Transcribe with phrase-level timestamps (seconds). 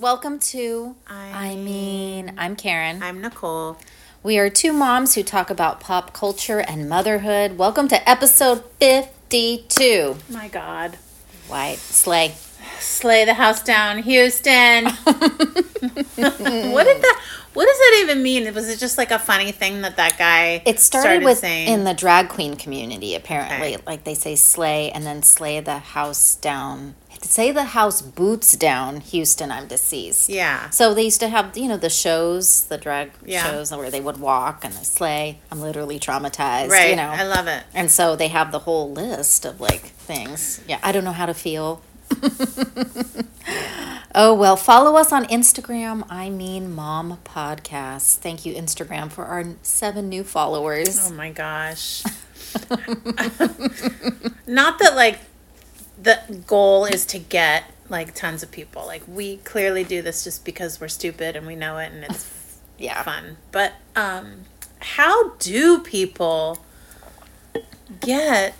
[0.00, 3.02] Welcome to I I mean, I'm Karen.
[3.02, 3.76] I'm Nicole.
[4.22, 7.58] We are two moms who talk about pop culture and motherhood.
[7.58, 10.16] Welcome to episode 52.
[10.30, 10.96] My God.
[11.48, 12.34] White Slay.
[12.78, 14.84] Slay the house down, Houston.
[15.04, 15.14] what
[16.14, 17.20] did that?
[17.52, 18.54] What does that even mean?
[18.54, 20.62] Was it just like a funny thing that that guy?
[20.64, 21.68] It started, with saying?
[21.68, 23.74] in the drag queen community, apparently.
[23.74, 23.84] Okay.
[23.86, 26.94] Like they say slay and then slay the house down.
[27.22, 30.28] Say the house boots down, Houston, I'm deceased.
[30.30, 30.70] yeah.
[30.70, 33.44] So they used to have, you know, the shows, the drag Yeah.
[33.50, 35.38] shows where they would walk and they sleigh.
[35.52, 36.90] I'm literally traumatized, Right.
[36.90, 37.10] you know.
[37.10, 37.64] I love it.
[37.74, 40.60] and so they have the whole list of like things.
[40.66, 41.82] Yeah, I don't know how to feel.
[44.14, 46.04] oh, well, follow us on Instagram.
[46.10, 48.16] I mean, Mom Podcast.
[48.16, 50.98] Thank you, Instagram, for our seven new followers.
[51.08, 52.02] Oh my gosh.
[54.46, 55.20] Not that like
[56.02, 58.86] the goal is to get like tons of people.
[58.86, 62.58] Like we clearly do this just because we're stupid and we know it and it's
[62.78, 63.02] yeah.
[63.02, 63.36] fun.
[63.52, 64.42] But um
[64.80, 66.64] how do people
[68.00, 68.54] get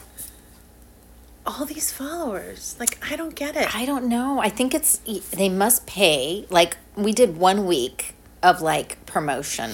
[1.46, 2.76] all these followers?
[2.78, 3.74] Like I don't get it.
[3.74, 4.40] I don't know.
[4.40, 4.98] I think it's
[5.30, 6.46] they must pay.
[6.50, 9.70] Like we did one week of like promotion,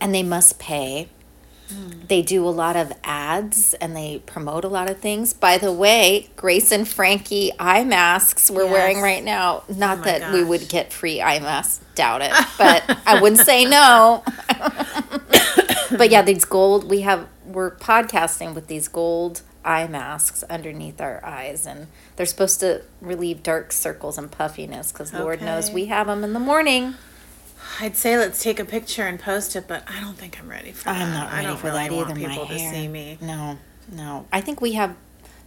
[0.00, 1.08] and they must pay.
[2.08, 5.34] They do a lot of ads and they promote a lot of things.
[5.34, 8.72] By the way, Grace and Frankie eye masks we're Yes.
[8.72, 9.64] wearing right now.
[9.68, 13.42] Oh Not my that we would get free eye masks, doubt it, but I wouldn't
[13.42, 14.22] say no.
[15.96, 21.22] but yeah, these gold we have we're podcasting with these gold eye masks underneath our
[21.24, 26.06] eyes and they're supposed to relieve dark circles and puffiness because lord knows we have
[26.06, 26.94] them in the morning
[27.80, 30.72] I'd say let's take a picture and post it, but I don't think I'm ready
[30.72, 30.96] for that.
[31.00, 33.18] i'm not I ready don't for really that want either people to see me.
[33.20, 33.58] no
[33.92, 34.96] no i think we have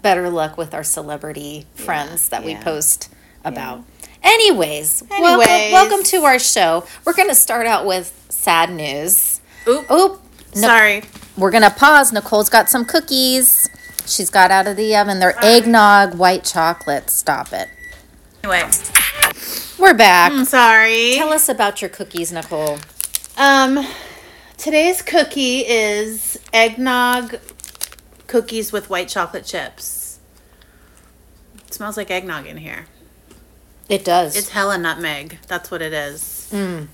[0.01, 3.09] better luck with our celebrity friends that we post
[3.43, 3.83] about
[4.23, 5.73] anyways, welcome Anyways.
[5.73, 9.89] welcome to our show we're going to start out with sad news Oop.
[9.91, 10.21] oop
[10.55, 11.03] no- Sorry.
[11.37, 12.11] We're gonna pause.
[12.11, 13.69] Nicole's got some cookies.
[14.05, 15.19] She's got out of the oven.
[15.19, 17.09] They're eggnog white chocolate.
[17.09, 17.69] Stop it.
[18.43, 18.69] Anyway,
[19.79, 20.31] We're back.
[20.31, 21.13] I'm sorry.
[21.15, 22.79] Tell us about your cookies, Nicole.
[23.37, 23.85] Um,
[24.57, 27.37] today's cookie is eggnog
[28.27, 30.19] cookies with white chocolate chips.
[31.67, 32.85] It smells like eggnog in here.
[33.89, 34.35] It does.
[34.35, 35.39] It's hella nutmeg.
[35.47, 36.49] That's what it is.
[36.51, 36.87] Mm.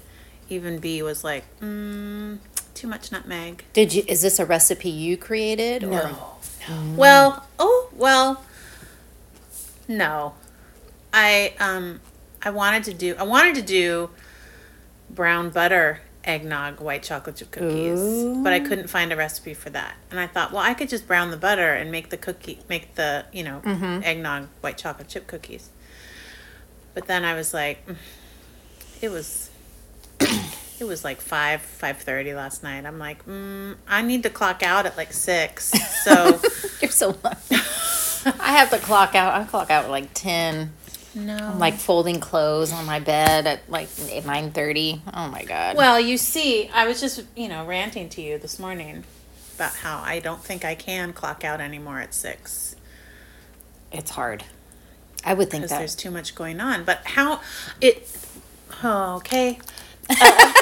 [0.49, 2.39] Even B was like, mm,
[2.73, 3.63] too much nutmeg.
[3.73, 4.03] Did you?
[4.07, 5.83] Is this a recipe you created?
[5.83, 6.11] Or?
[6.95, 8.43] Well, oh well.
[9.87, 10.33] No,
[11.13, 12.01] I um,
[12.47, 13.13] I wanted to do.
[13.19, 14.09] I wanted to do
[15.09, 17.99] brown butter eggnog white chocolate chip cookies,
[18.41, 19.95] but I couldn't find a recipe for that.
[20.09, 22.95] And I thought, well, I could just brown the butter and make the cookie, make
[22.95, 23.59] the you know
[24.01, 25.69] eggnog white chocolate chip cookies.
[26.93, 27.97] But then I was like, mm,
[29.01, 29.49] it was.
[30.79, 32.85] It was like five five thirty last night.
[32.85, 35.73] I'm like, mm, I need to clock out at like six.
[36.03, 36.39] So
[36.81, 37.55] You're so lucky.
[38.39, 39.33] I have to clock out.
[39.33, 40.73] I clock out at like ten.
[41.17, 43.89] No, I'm like folding clothes on my bed at like
[44.25, 45.01] nine thirty.
[45.13, 45.75] Oh my god.
[45.75, 49.03] Well, you see, I was just, you know, ranting to you this morning
[49.55, 52.75] about how I don't think I can clock out anymore at six
[53.91, 54.43] it's hard.
[55.23, 55.77] I would think that.
[55.77, 56.83] there's too much going on.
[56.83, 57.41] But how
[57.81, 58.07] it,
[58.83, 59.59] oh, okay.
[60.09, 60.53] Uh,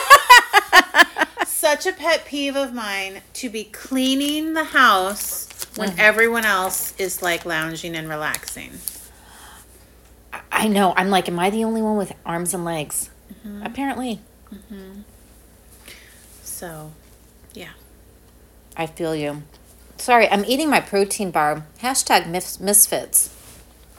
[1.45, 5.99] such a pet peeve of mine to be cleaning the house when Mm-hmm.
[5.99, 8.71] everyone else is like lounging and relaxing.
[10.57, 10.93] I know.
[10.95, 13.09] I'm like, am I the only one with arms and legs?
[13.33, 13.63] Mm-hmm.
[13.63, 14.21] Apparently.
[14.53, 15.01] Mm-hmm.
[16.44, 16.91] So,
[17.53, 17.69] yeah.
[18.77, 19.44] I feel you.
[19.97, 21.65] Sorry, I'm eating my protein bar.
[21.81, 23.30] Hashtag mis- misfits.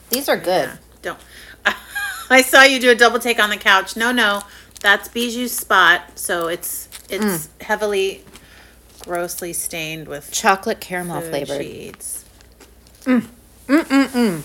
[0.09, 0.69] These are good.
[0.69, 1.19] Yeah, don't.
[2.29, 3.95] I saw you do a double take on the couch.
[3.95, 4.41] No, no,
[4.81, 6.17] that's Bijou's spot.
[6.19, 7.61] So it's it's Mm.
[7.61, 8.23] heavily,
[9.01, 11.61] grossly stained with Chocolate caramel food flavored.
[11.61, 12.25] she eats.
[13.03, 13.25] Mm.
[13.67, 14.41] Mm, mm,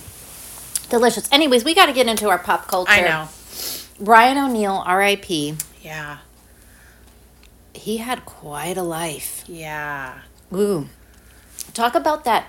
[0.92, 1.26] Delicious.
[1.32, 2.92] Anyways, we got to get into our pop culture.
[2.92, 3.28] I know.
[3.98, 5.54] Ryan O'Neal, R.I.P.
[5.80, 6.18] Yeah,
[7.72, 9.42] He had quite a life.
[9.48, 10.18] yeah.
[10.52, 10.90] Ooh.
[11.72, 12.48] Talk about that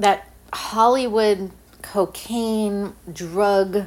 [0.00, 3.86] that Hollywood cocaine, drug,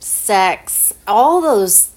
[0.00, 1.90] sex, all those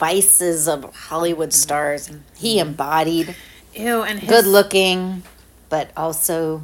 [0.00, 1.54] vices of Hollywood mm-hmm.
[1.54, 2.10] stars.
[2.36, 2.70] He mm-hmm.
[2.70, 3.36] embodied
[3.74, 5.22] Ew, and his, good looking,
[5.68, 6.62] but also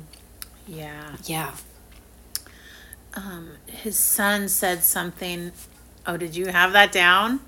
[0.67, 1.15] Yeah.
[1.27, 1.53] yeah.
[3.15, 5.53] Um, his son said something.
[6.07, 7.41] Oh, did you have that down?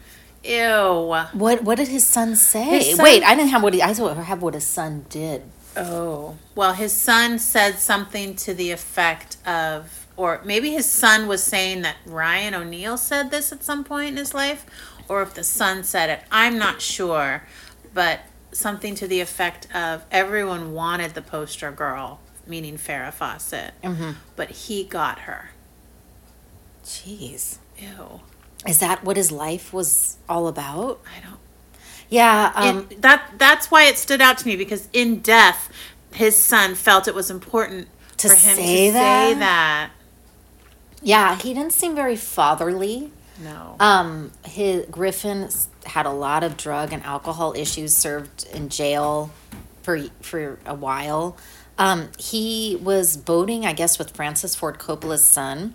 [0.45, 1.15] Ew.
[1.33, 2.65] What what did his son say?
[2.65, 5.43] His son- Wait, I didn't have what he, I have what his son did.
[5.77, 6.37] Oh.
[6.55, 11.83] Well, his son said something to the effect of, or maybe his son was saying
[11.83, 14.67] that Ryan O'Neal said this at some point in his life,
[15.09, 16.21] or if the son said it.
[16.31, 17.45] I'm not sure,
[17.95, 18.21] but
[18.51, 23.73] something to the effect of everyone wanted the poster girl, meaning Farrah Fawcett,
[24.37, 25.51] but he got her.
[26.85, 27.59] Jeez.
[27.79, 28.21] Ew.
[28.67, 31.01] Is that what his life was all about?
[31.17, 31.39] I don't.
[32.09, 32.53] Yeah.
[32.55, 35.71] Um, it, that that's why it stood out to me because in death,
[36.13, 37.89] his son felt it was important
[38.19, 39.29] To for him say to that?
[39.33, 39.91] say that.
[41.03, 43.11] yeah, he didn't seem very fatherly.
[43.43, 43.77] No.
[43.81, 45.49] Um, his Griffin
[45.87, 47.97] had a lot of drug and alcohol issues.
[47.97, 49.31] Served in jail
[49.83, 51.37] for for a while.
[51.79, 55.75] Um, he was boating, I guess, with Francis Ford Coppola's son,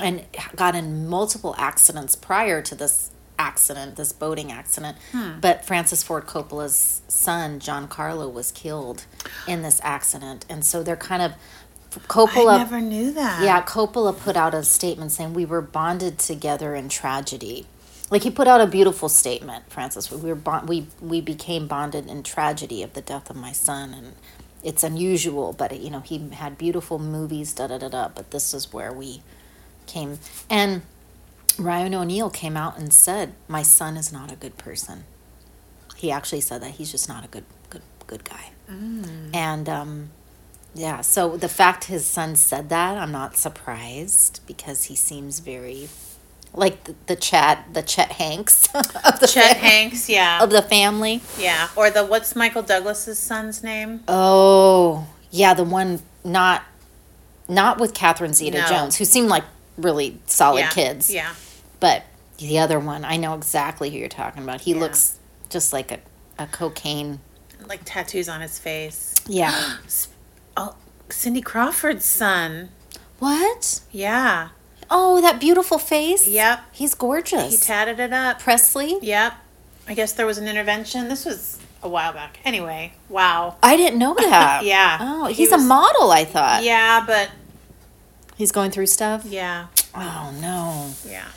[0.00, 4.96] and got in multiple accidents prior to this accident, this boating accident.
[5.12, 5.40] Hmm.
[5.40, 9.04] But Francis Ford Coppola's son, Gian-Carlo, was killed
[9.46, 11.32] in this accident, and so they're kind of
[12.08, 12.54] Coppola.
[12.54, 13.42] I never knew that.
[13.42, 17.66] Yeah, Coppola put out a statement saying we were bonded together in tragedy.
[18.10, 20.10] Like he put out a beautiful statement, Francis.
[20.10, 23.94] We were bond- we we became bonded in tragedy of the death of my son,
[23.94, 24.12] and
[24.62, 28.08] it's unusual, but you know he had beautiful movies, da da da da.
[28.08, 29.22] But this is where we
[29.86, 30.18] came,
[30.50, 30.82] and
[31.58, 35.04] Ryan O'Neal came out and said, "My son is not a good person."
[35.96, 40.10] He actually said that he's just not a good good good guy, and um,
[40.74, 45.88] yeah, so the fact his son said that, I'm not surprised because he seems very
[46.52, 50.42] like the, the Chet, the Chet Hanks of the Chet fam- Hanks, yeah.
[50.42, 51.20] of the family.
[51.38, 51.68] yeah.
[51.76, 54.00] Or the what's Michael Douglas's son's name?
[54.08, 56.62] Oh, yeah, the one not
[57.48, 58.66] not with Catherine Zeta No.
[58.66, 59.44] Jones, who seemed like
[59.76, 60.70] really solid yeah.
[60.70, 61.12] kids.
[61.12, 61.34] Yeah.
[61.80, 62.04] But
[62.38, 64.60] the other one, I know exactly who you're talking about.
[64.62, 64.80] He Yeah.
[64.80, 65.18] looks
[65.50, 65.98] just like a,
[66.38, 67.20] a cocaine.
[67.66, 69.14] Like tattoos on his face.
[69.26, 69.76] Yeah.
[70.58, 70.74] Oh,
[71.10, 72.70] Cindy Crawford's son.
[73.18, 73.80] what?
[73.92, 74.48] Yeah.
[74.90, 76.26] Oh, that beautiful face.
[76.26, 76.60] Yep.
[76.72, 77.50] He's gorgeous.
[77.50, 78.40] He tatted it up.
[78.40, 78.96] Presley.
[79.02, 79.34] Yep.
[79.88, 81.08] I guess there was an intervention.
[81.08, 82.38] This was a while back.
[82.44, 83.56] Anyway, wow.
[83.62, 84.64] I didn't know that.
[84.64, 84.96] Yeah.
[85.00, 86.62] Oh, He he's was- a model, I thought.
[86.64, 87.30] Yeah, but
[88.36, 89.24] He's going through stuff?
[89.24, 89.66] yeah.
[89.94, 90.90] Oh, no.
[91.10, 91.28] Yeah.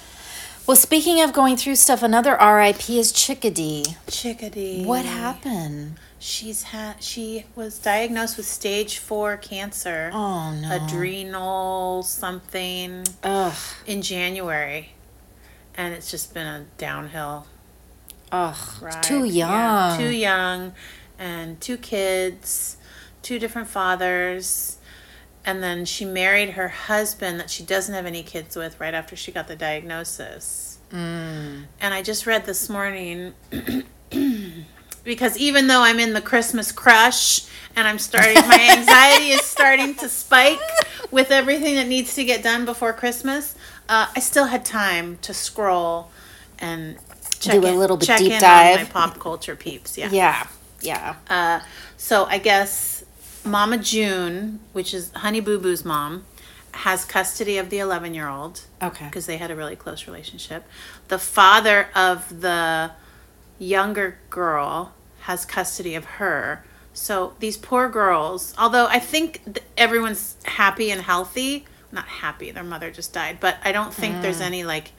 [0.67, 3.85] Well, speaking of going through stuff, another RIP is Chickadee.
[4.07, 4.83] Chickadee.
[4.85, 5.95] What happened?
[6.19, 10.11] She's had she was diagnosed with stage 4 cancer.
[10.13, 10.75] Oh, no.
[10.85, 13.55] Adrenal something Ugh.
[13.87, 14.91] in January.
[15.75, 17.47] And it's just been a downhill
[18.33, 18.57] Ugh.
[18.81, 19.01] ride.
[19.01, 19.49] Too young.
[19.51, 20.73] Yeah, too young
[21.17, 22.75] and two kids,
[23.21, 24.77] two different fathers.
[25.45, 29.15] And then she married her husband that she doesn't have any kids with right after
[29.15, 30.77] she got the diagnosis.
[30.91, 31.65] Mm.
[31.79, 33.33] And I just read this morning
[35.03, 37.45] because even though I'm in the Christmas crush
[37.75, 40.59] and I'm starting, my anxiety is starting to spike
[41.11, 43.55] with everything that needs to get done before Christmas,
[43.87, 46.11] uh, I still had time to scroll
[46.59, 46.97] and
[47.39, 48.77] check Do a in- little bit check deep in dive.
[48.79, 49.97] on my pop culture peeps.
[49.97, 50.09] Yeah.
[50.11, 50.47] Yeah.
[50.81, 51.15] Yeah.
[51.29, 51.59] Uh,
[51.97, 52.98] so I guess
[53.45, 56.25] Mama June, which is Honey Boo Boo's mom,
[56.71, 59.05] has custody of the 11 year old Okay.
[59.05, 60.65] because they had a really close relationship.
[61.07, 62.91] The father of the
[63.57, 66.63] younger girl has custody of her.
[66.93, 72.63] So these poor girls, although I think th- everyone's happy and healthy, not happy, their
[72.63, 74.91] mother just died, but I don't think there's any like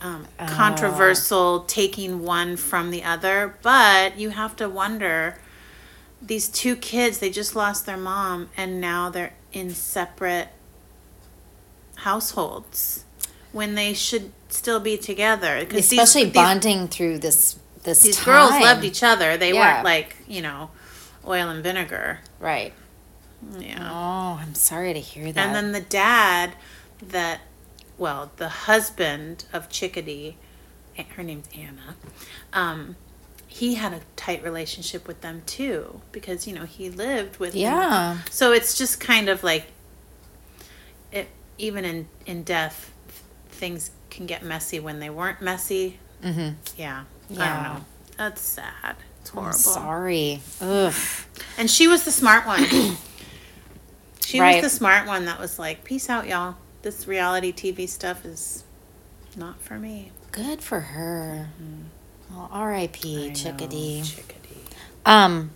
[0.00, 3.56] um, controversial taking one from the other.
[3.62, 5.36] But you have to wonder
[6.20, 10.48] these two kids, they just lost their mom and now they're in separate
[11.96, 13.04] households
[13.52, 15.64] when they should still be together.
[15.64, 18.24] these- Especially these- bonding through this this these time.
[18.26, 19.36] girls loved each other.
[19.38, 19.74] They Yeah.
[19.74, 20.70] weren't like, you know,
[21.26, 22.20] oil and vinegar.
[22.38, 22.74] Right.
[23.58, 23.88] Yeah.
[23.90, 25.46] Oh, I'm sorry to hear that.
[25.46, 26.52] And then the dad
[27.00, 27.40] that
[27.96, 30.36] well, the husband of Chickadee,
[31.16, 31.96] her name's Anna.
[32.52, 32.96] Um,
[33.58, 37.62] he had a tight relationship with them too because you know he lived with them.
[37.62, 38.18] Yeah.
[38.30, 39.66] So it's just kind of like
[41.12, 42.92] it even in in death
[43.48, 45.98] things can get messy when they weren't messy.
[46.22, 46.50] mm-hmm.
[46.76, 47.04] Yeah.
[47.30, 47.54] I Yeah.
[47.64, 47.84] don't know.
[48.16, 48.96] That's sad.
[49.20, 49.58] It's I'm horrible.
[49.58, 50.40] sorry.
[50.60, 50.94] Ugh.
[51.58, 52.64] And she was the smart one.
[54.24, 54.62] she Right.
[54.62, 56.56] was the smart one that was like, "Peace out, y'all.
[56.82, 58.64] This reality TV stuff is
[59.36, 61.48] not for me." Good for her.
[62.30, 63.16] Well, R.I.P.
[63.16, 63.28] Mm-hmm.
[63.28, 64.02] Know, Chickadee.
[64.02, 64.60] Chickadee.
[65.06, 65.50] Um,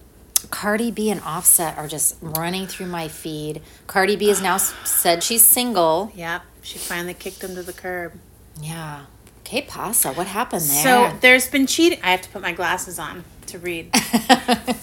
[0.50, 3.62] Cardi B and Offset are just running through my feed.
[3.87, 6.12] Cardi B has now said she's single.
[6.14, 6.43] Yep.
[6.62, 8.12] She finally kicked him to the curb.
[8.61, 9.07] Yeah.
[9.41, 10.12] Okay, pasa?
[10.12, 10.83] What happened there?
[10.83, 11.99] So there's been cheating.
[12.02, 13.91] I have to put my glasses on to read.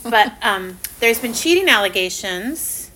[0.04, 2.92] but um, there's been cheating allegations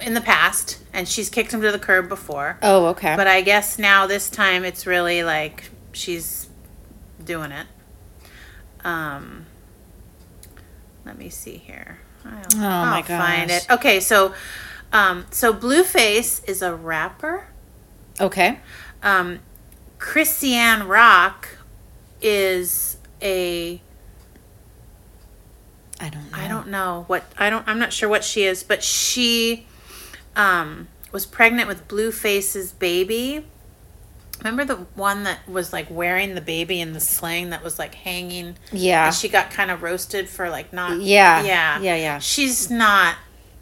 [0.00, 2.58] in the past, and she's kicked him to the curb before.
[2.62, 3.16] Oh, okay.
[3.16, 6.45] But I guess now this time it's really like she's
[7.26, 7.66] doing it.
[8.84, 9.46] Um,
[11.04, 11.98] let me see here.
[12.24, 13.10] I'll, Oh, my gosh.
[13.10, 13.66] I'll find it.
[13.70, 14.34] Okay, so
[14.92, 17.48] um, so Blueface is a rapper.
[18.20, 18.60] okay.
[19.02, 19.40] Um,
[19.98, 21.48] Chrisean Rock
[22.22, 23.80] is a
[26.00, 26.38] I don't know.
[26.38, 29.66] I don't know what I don't I'm not sure what she is, but she
[30.34, 33.46] um was pregnant with Blueface's baby.
[34.38, 37.94] Remember the one that was like wearing the baby in the sling that was like
[37.94, 39.06] hanging Yeah.
[39.06, 41.42] and she got kind of roasted for like not Yeah.
[41.42, 41.80] Yeah.
[41.80, 42.18] Yeah, yeah.
[42.18, 43.16] She's not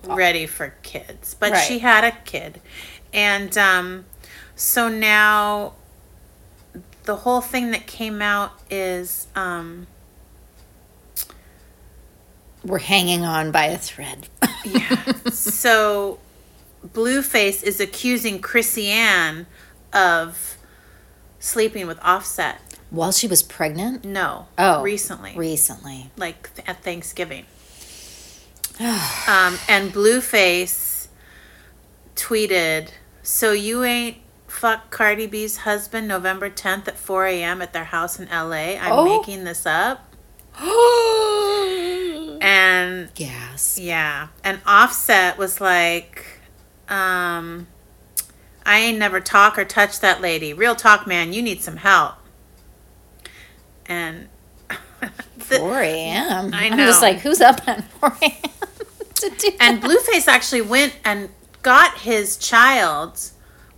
[0.04, 1.64] ready for kids, but Right.
[1.66, 2.60] she had a kid.
[3.12, 4.04] And um
[4.56, 5.74] so now
[7.04, 9.86] the whole thing that came out is um
[12.64, 14.28] We're hanging on by a thread.
[14.64, 14.96] Yeah.
[15.30, 16.18] so
[16.86, 19.46] Blueface is accusing Chrisean
[19.92, 20.56] of
[21.44, 22.58] sleeping with Offset.
[22.90, 24.04] While she was pregnant?
[24.04, 24.46] No.
[24.56, 24.82] Oh.
[24.82, 25.32] Recently.
[25.36, 26.10] Recently.
[26.16, 27.44] like th- at Thanksgiving.
[28.80, 31.08] um, and Blueface
[32.16, 32.90] tweeted,
[33.22, 37.60] So you ain't fuck Cardi B's husband November 10th at 4 a.m.
[37.62, 38.76] at their house in LA?
[38.80, 39.18] I'm Oh.
[39.18, 40.14] making this up.
[42.40, 43.78] And Yes.
[43.80, 44.28] Yeah.
[44.42, 46.24] And Offset was like,
[46.88, 47.66] um,
[48.66, 50.54] I ain't never talk or touch that lady.
[50.54, 52.14] Real talk, man, you need some help.
[53.86, 54.28] And
[55.00, 56.54] the- 4 a.m.
[56.54, 58.32] I I'm just like, who's up at 4 a.m.
[59.14, 59.82] to do and?
[59.82, 61.28] Blueface actually went and
[61.62, 63.30] got his child.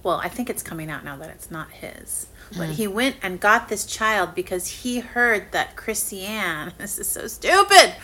[0.03, 2.29] Well, I think it's coming out now that it's not his.
[2.51, 2.73] But mm.
[2.73, 7.95] he went and got this child because he heard that Chrisean, this is so stupid,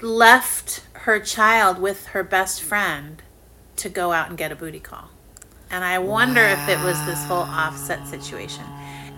[0.00, 3.22] left her child with her best friend
[3.76, 5.10] to go out and get a booty call.
[5.72, 8.64] And I wonder if it was this whole offset situation.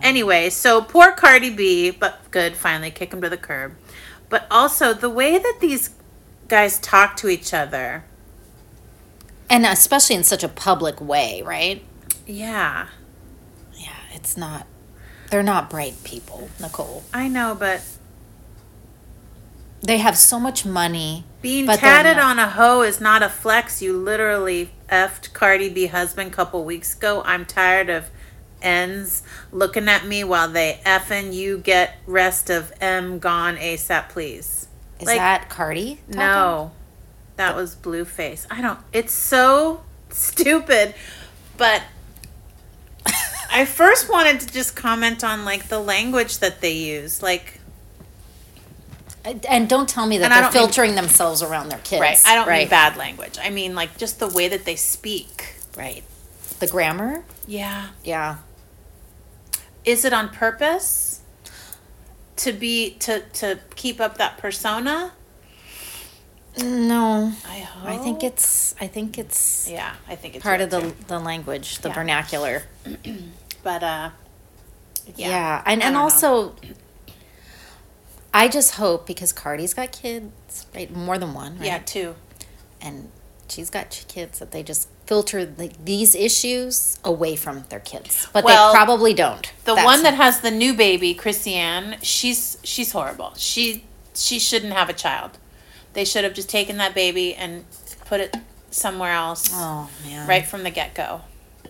[0.01, 3.75] Anyway, so poor Cardi B, but good, finally kick him to the curb.
[4.29, 5.91] But also the way that these
[6.47, 8.05] guys talk to each other.
[9.51, 11.83] And especially in such a public way, right?
[12.27, 12.87] Yeah,
[13.77, 14.67] Yeah, it's not.
[15.31, 17.03] They're not bright people, Nicole.
[17.13, 17.83] I know, but
[19.83, 21.25] They have so much money.
[21.43, 23.83] being tatted on a hoe is not a flex.
[23.83, 27.23] You literally effed Cardi B husband a couple weeks ago.
[27.25, 28.11] I'm tired of
[28.63, 29.23] ends
[29.53, 34.69] looking at me while they effing you get rest of M gone ASAP, please.
[35.01, 35.97] Is Like, that Cardi?
[36.07, 36.17] talking?
[36.19, 36.73] No,
[37.37, 38.47] that was Blueface.
[38.51, 38.79] I don't.
[38.93, 40.95] It's so stupid,
[41.57, 41.83] but
[43.51, 47.61] I first wanted to just comment on like the language that they use, like
[49.25, 52.01] And don't tell me that And they're don't mean- filtering themselves around their kids.
[52.01, 52.21] right.
[52.27, 52.61] I don't right.
[52.61, 53.39] mean bad language.
[53.43, 55.57] I mean like just the way that they speak.
[55.77, 56.03] Right.
[56.61, 57.25] The grammar?
[57.47, 57.89] Yeah.
[58.05, 58.37] Yeah.
[59.85, 61.21] Is it on purpose
[62.37, 65.13] to be to to keep up that persona?
[66.63, 67.33] No.
[67.49, 67.89] I hope.
[67.89, 69.95] I think it's I think it's yeah.
[70.09, 70.95] I think it's part of the too.
[71.09, 71.95] the language, the Yeah.
[71.95, 72.63] vernacular.
[73.63, 74.11] But uh,
[75.17, 75.29] Yeah.
[75.29, 75.63] yeah.
[75.65, 76.05] And and don't know.
[78.35, 80.91] I just hope because Cardi's got kids, right?
[80.95, 81.67] More than one, right?
[81.67, 82.17] yeah, two.
[82.83, 83.11] And
[83.49, 88.27] she's got kids that they just filter like these issues away from their kids.
[88.33, 89.47] But Well, they probably don't.
[89.65, 93.33] The That's- one that has the new baby, Chrisean, she's she's horrible.
[93.37, 95.39] She she shouldn't have a child.
[95.93, 97.65] They should have just taken that baby and
[98.07, 98.37] put it
[98.71, 100.27] somewhere else Oh man.
[100.27, 101.21] right from the get go.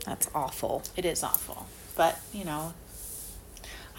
[0.06, 0.82] That's awful.
[0.96, 2.72] It is awful, but you know,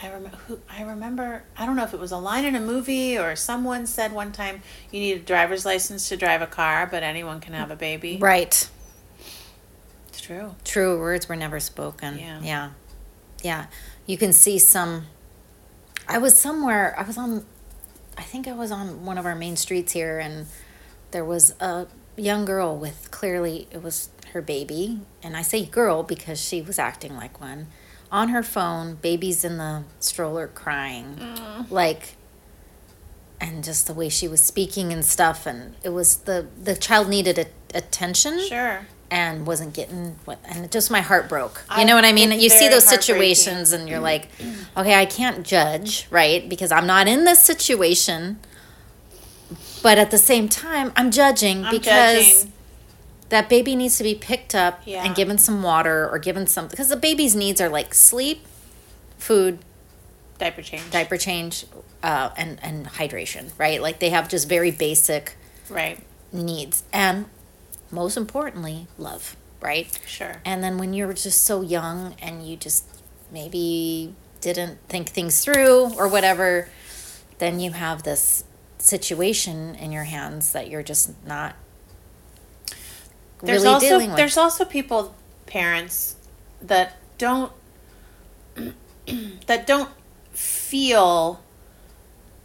[0.02, 1.44] I remember who I remember.
[1.58, 4.32] I don't know if it was a line in a movie or someone said one
[4.32, 4.62] time
[4.92, 8.18] you need a driver's license to drive a car, but anyone can have a baby.
[8.20, 8.70] Right.
[10.10, 10.56] It's true.
[10.66, 12.20] True words were never spoken.
[12.20, 12.42] Yeah.
[12.42, 12.70] Yeah.
[13.42, 13.66] Yeah.
[14.06, 15.06] You can see some.
[16.08, 17.46] I was somewhere, I was on,
[18.18, 20.46] I think I was on one of our main streets here, and
[21.12, 25.00] there was a young girl with clearly, it was her baby.
[25.24, 27.68] And I say girl because she was acting like one.
[28.12, 31.16] On her phone, baby's in the stroller crying.
[31.20, 31.70] Mm.
[31.72, 32.16] Like,
[33.42, 35.46] and just the way she was speaking and stuff.
[35.46, 37.46] And it was the, the child needed a,
[37.78, 38.88] attention Sure.
[39.12, 42.32] and wasn't getting what and just my heart broke you I- know what i mean
[42.40, 44.30] you see those situations and you're like
[44.78, 48.40] okay i can't judge right because i'm not in this situation
[49.84, 52.54] but at the same time i'm judging I'm because judging.
[53.30, 55.04] That baby needs to be picked up Yeah.
[55.06, 58.46] and given some water or given some because the baby's needs are like sleep
[59.18, 59.60] food
[60.38, 60.90] Diaper change.
[60.92, 61.66] diaper change
[62.04, 65.36] uh, and and hydration right like they have just very basic
[65.70, 65.98] Right.
[66.32, 67.26] needs and
[67.92, 69.88] most importantly, love, right?
[70.06, 70.42] Sure.
[70.44, 72.84] And then when you're just so young and you just
[73.32, 76.68] maybe didn't think things through or whatever,
[77.38, 78.44] then you have this
[78.80, 81.56] situation in your hands that you're just not
[83.46, 84.18] there's really also dealing with.
[84.18, 86.16] there's also people parents
[86.62, 87.52] that don't
[89.48, 89.90] that don't
[90.32, 91.42] feel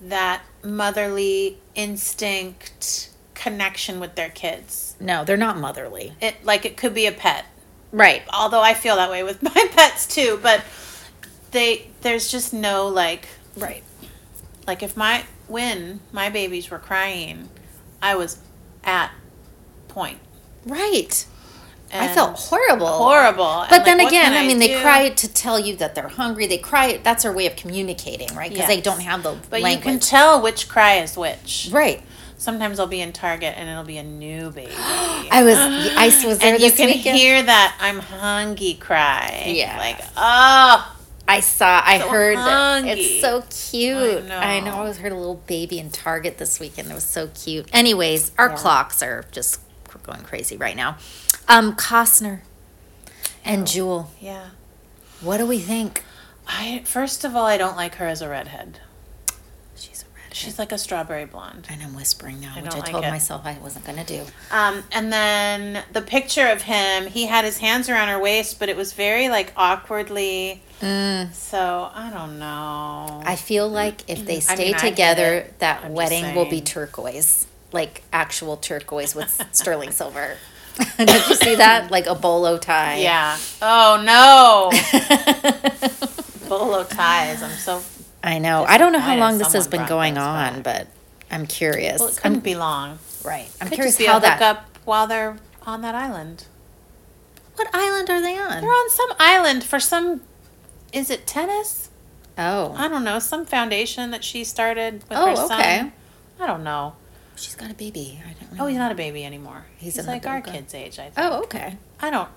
[0.01, 4.95] that motherly instinct connection with their kids.
[5.01, 6.13] no, they're not motherly.
[6.21, 7.47] It like it could be a pet.
[7.93, 8.23] Right.
[8.33, 10.63] Although I feel that way with my pets too, but
[11.51, 13.27] they there's just no like
[13.57, 13.83] Right.
[14.67, 17.49] like if my when my babies were crying,
[18.03, 18.39] I was
[18.85, 19.11] at
[19.89, 20.19] point.
[20.67, 21.27] Right.
[21.93, 22.87] I felt horrible.
[22.87, 23.65] horrible.
[23.69, 26.47] But then again, can I mean, they cry to tell you that they're hungry.
[26.47, 27.01] They cry.
[27.03, 28.49] That's their way of communicating, right?
[28.51, 29.85] Because they don't have the But language.
[29.85, 31.69] you can tell which cry is which.
[31.73, 32.01] right.
[32.39, 34.73] Sometimes I'll be in Target and it'll be a new baby.
[34.79, 35.57] I was.
[35.59, 37.19] I was there and you can weekend.
[37.19, 39.45] hear that I'm hungry cry.
[39.49, 39.77] Yeah.
[39.77, 40.97] Like, oh,
[41.29, 41.83] I saw.
[41.85, 42.37] I So heard.
[42.39, 42.93] Hungry.
[42.93, 44.27] It's so cute.
[44.27, 44.37] know.
[44.39, 44.77] I know.
[44.77, 46.91] I was heard a little baby in Target this weekend.
[46.91, 47.69] It was so cute.
[47.75, 48.57] Anyways, our Yeah.
[48.57, 49.61] clocks are just
[49.99, 50.97] going crazy right now.
[51.49, 52.41] Um, Costner
[53.45, 54.11] and Jewel.
[54.21, 54.51] yeah.
[55.21, 56.03] What do we think?
[56.47, 58.81] I first of all, I don't like her as a redhead.
[59.77, 60.35] She's a red.
[60.35, 61.67] She's like a strawberry blonde.
[61.71, 63.11] And I'm whispering now, I which I like told it.
[63.11, 64.25] myself I wasn't going to do.
[64.51, 68.69] Um, and then the picture of him, he had his hands around her waist, but
[68.69, 70.63] it was very like awkwardly.
[70.81, 73.23] So I don't know.
[73.27, 77.47] I feel like if they stay I get together, that I'm wedding will be turquoise,
[77.73, 80.37] like actual turquoise with sterling silver.
[80.99, 81.91] Did you see that?
[81.91, 82.97] Like a bolo tie.
[82.99, 83.37] yeah.
[83.61, 84.71] Oh no.
[86.49, 87.43] Bolo ties.
[87.43, 87.83] I'm so.
[88.25, 88.65] I know.
[88.67, 90.87] I don't know how long this has been going on, back.
[90.87, 92.01] but I'm curious.
[92.01, 92.99] Well, it couldn't be long.
[93.25, 93.49] right.
[93.61, 94.35] I'm Could curious how that.
[94.39, 96.47] hookup while they're on that island.
[97.57, 98.61] What island are they on?
[98.63, 100.23] They're on some island for some.
[100.93, 101.91] Is it tennis?
[102.39, 103.19] oh, I don't know.
[103.19, 105.61] Some foundation that she started with Oh, her son.
[105.61, 105.93] okay.
[106.41, 106.95] I don't know.
[107.41, 108.21] She's got a baby.
[108.25, 108.65] I don't know.
[108.65, 109.65] Oh, he's not a baby anymore.
[109.79, 111.15] He's He's, like our kid's age, I think.
[111.19, 111.77] Oh, okay.
[112.01, 112.29] I don't.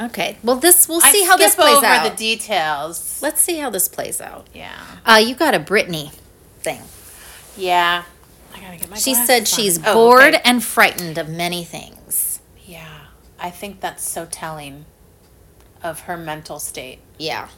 [0.00, 0.38] Okay.
[0.44, 2.10] Well, this we'll I see how this plays over out.
[2.10, 3.20] the details.
[3.22, 4.46] Let's see how this plays out.
[4.54, 4.72] Yeah.
[5.04, 6.12] Uh, you got a Britney
[6.60, 6.82] thing.
[7.56, 8.04] Yeah.
[8.54, 8.96] I gotta get my.
[8.96, 9.44] She said on.
[9.46, 10.42] she's Oh, bored okay.
[10.44, 12.40] and frightened of many things.
[12.64, 12.86] Yeah,
[13.38, 14.84] I think that's so telling
[15.82, 17.48] of her mental state Yeah.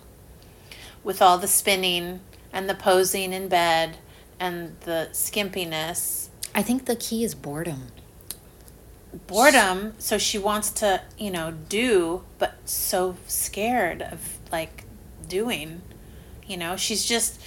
[1.04, 2.20] with all the spinning
[2.52, 3.98] and the posing in bed
[4.40, 7.88] and the skimpiness, I think the key is boredom.
[9.26, 9.94] boredom.
[9.98, 14.84] So she wants to, you know, do, but so scared of like
[15.28, 15.82] doing.
[16.46, 17.40] You know, she's just.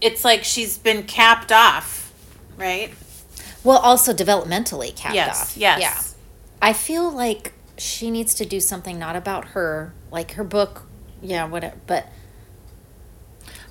[0.00, 2.12] It's like she's been capped off,
[2.56, 2.92] right?
[3.62, 5.40] Well, also developmentally capped yes.
[5.40, 5.56] off.
[5.56, 5.80] Yes.
[5.80, 6.02] Yeah.
[6.60, 10.82] I feel like she needs to do something not about her, like her book,
[11.22, 11.76] yeah, whatever.
[11.86, 12.06] But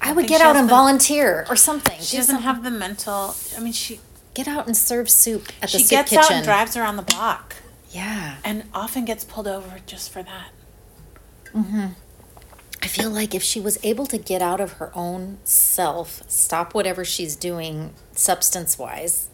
[0.02, 2.00] I, would get out and volunteer or something.
[2.02, 2.44] She Do doesn't something.
[2.44, 3.36] have the mental.
[3.56, 4.00] I mean, she
[4.34, 6.24] get out and serve soup at the she soup gets kitchen.
[6.24, 7.56] out and drives around the block.
[7.92, 10.50] Yeah, and often gets pulled over just for that.
[11.54, 11.88] Mm-hmm.
[12.82, 16.74] I feel like if she was able to get out of her own self, stop
[16.74, 19.30] whatever she's doing substance wise,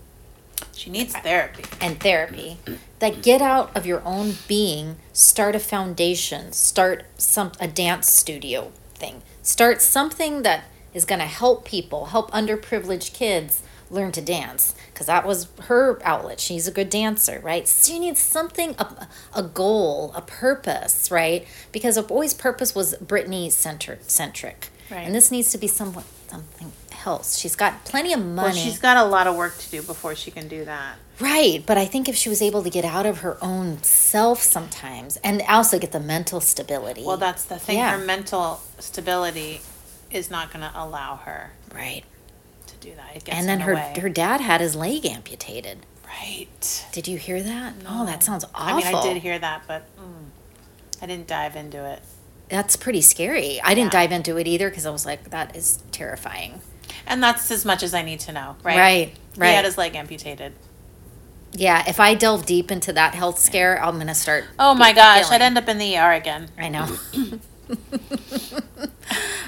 [0.76, 1.64] She needs therapy.
[1.82, 2.58] and therapy
[3.00, 8.72] that get out of your own being start a foundation start some a dance studio
[8.94, 14.76] thing start something that is going to help people help underprivileged kids learn to dance
[14.94, 19.08] because that was her outlet she's a good dancer right so you need something a,
[19.36, 25.06] a goal a purpose right because a boy's purpose was britney centric centric Right.
[25.06, 26.72] and this needs to be somewhat something
[27.06, 29.82] else she's got plenty of money Well, she's got a lot of work to do
[29.84, 30.96] before she can do that.
[31.20, 34.42] Right, but I think if she was able to get out of her own self
[34.42, 37.04] sometimes and also get the mental stability.
[37.06, 37.78] Well, that's the thing.
[37.78, 37.98] Yeah.
[38.00, 39.62] Her mental stability
[40.12, 42.04] is not going to allow her right.
[42.80, 43.28] Do that.
[43.30, 43.96] And then her the way.
[44.02, 45.86] her dad had his leg amputated.
[46.08, 46.86] right.
[46.92, 47.74] Did you hear that?
[47.88, 48.76] Oh, that sounds awful.
[48.76, 50.26] I mean, I did hear that, but mm,
[51.02, 52.02] I didn't dive into it.
[52.50, 53.62] That's pretty scary.
[53.62, 54.00] I didn't Yeah.
[54.02, 56.62] dive into it either because I was like, that is terrifying.
[57.06, 58.78] And that's as much as I need to know, right?
[58.78, 59.50] Right, Right.
[59.50, 60.54] He had his leg amputated.
[61.52, 64.46] Yeah, if I delve deep into that health scare, I'm gonna start.
[64.60, 66.50] Oh my gosh, feeling- I'd end up in the ER again.
[66.58, 66.88] I know.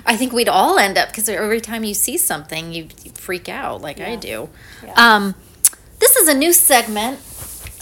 [0.05, 3.47] I think we'd all end up because every time you see something, you, you freak
[3.49, 4.49] out like I do.
[4.83, 4.93] Yeah.
[4.95, 5.35] Um,
[5.99, 7.19] this is a new segment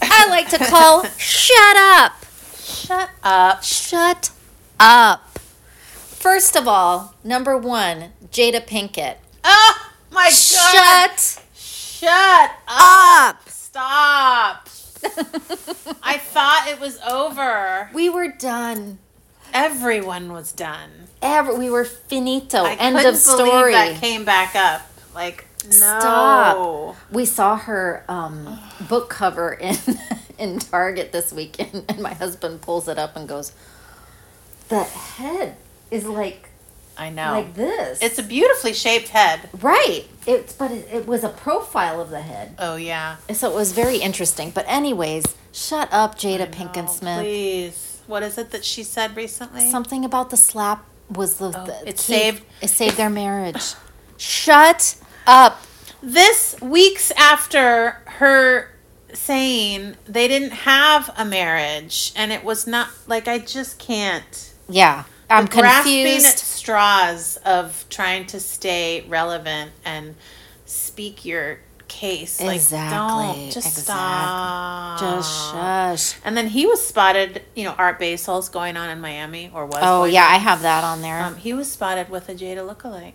[0.02, 2.12] I like to call "Shut Up."
[2.62, 3.62] Shut up.
[3.62, 4.30] Shut
[4.78, 5.38] up.
[5.38, 9.16] First of all, number one, Jada Pinkett.
[9.42, 10.32] Oh my god.
[11.18, 13.36] Shut Shut up.
[13.38, 13.48] up.
[13.48, 14.68] Stop.
[16.02, 17.90] I thought it was over.
[17.94, 18.98] We were done.
[19.52, 21.08] Everyone was done.
[21.22, 22.64] Ever we were finito.
[22.64, 23.72] I End of story.
[23.72, 24.82] That came back up.
[25.14, 25.70] Like no.
[25.70, 26.96] Stop.
[27.12, 29.76] We saw her um, book cover in
[30.38, 33.52] in Target this weekend, and my husband pulls it up and goes,
[34.68, 35.56] "The head
[35.90, 36.48] is like
[36.96, 37.32] I know.
[37.32, 37.98] like this.
[38.02, 39.48] it's a beautifully shaped head.
[39.60, 40.04] right.
[40.26, 43.16] It's but it, it was a profile of the head, Oh yeah.
[43.32, 44.50] so it was very interesting.
[44.50, 47.20] But anyways, shut up, Jada Pinkett Smith.
[47.20, 48.00] Please.
[48.06, 49.70] What is it that she said recently?
[49.70, 53.74] Something about the slap was the, Oh, the it key- saved- it saved their marriage.
[54.16, 54.96] shut
[55.26, 55.60] up.
[56.02, 58.70] this weeks after her
[59.12, 64.52] saying they didn't have a marriage and it was not like I just can't.
[64.68, 70.14] Yeah, I'm grasping at straws of trying to stay relevant and
[70.64, 71.58] speak your
[71.90, 72.40] case.
[72.40, 72.96] Like, Exactly,
[73.42, 75.00] don't just exact- stop.
[75.00, 76.20] Just shush.
[76.24, 77.42] And then he was spotted.
[77.54, 79.80] You know, Art Basel's going on in Miami, or was.
[79.82, 80.34] Oh yeah, on.
[80.34, 81.20] I have that on there.
[81.20, 83.12] Um, he was spotted with a Jada lookalike.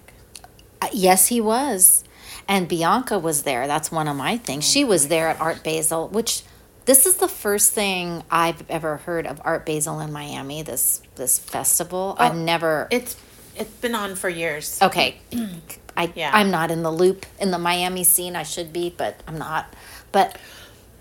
[0.82, 2.04] Uh, yes, he was,
[2.48, 3.66] and Bianca was there.
[3.66, 4.70] That's one of my things.
[4.70, 6.44] She was there at Art Basel, which
[6.86, 10.62] this is the first thing I've ever heard of Art Basel in Miami.
[10.62, 12.16] This this festival.
[12.20, 12.88] I've never.
[12.92, 13.16] It's
[13.56, 14.80] it's been on for years.
[14.82, 15.18] okay,
[15.98, 16.32] I Yeah.
[16.34, 18.36] I'm not in the loop in the Miami scene.
[18.36, 19.74] I should be, but I'm not.
[20.12, 20.38] But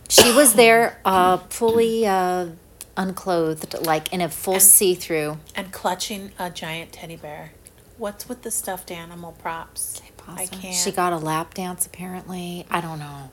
[0.08, 2.48] she was there, uh, fully uh,
[2.96, 5.38] unclothed, like in a full see through.
[5.54, 7.52] And clutching a giant teddy bear.
[7.96, 10.02] What's with the stuffed animal props?
[10.26, 10.74] I can't.
[10.74, 12.66] She got a lap dance apparently.
[12.70, 13.30] I don't know.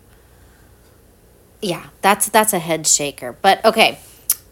[1.62, 3.34] Yeah, that's that's a head shaker.
[3.34, 4.00] But okay,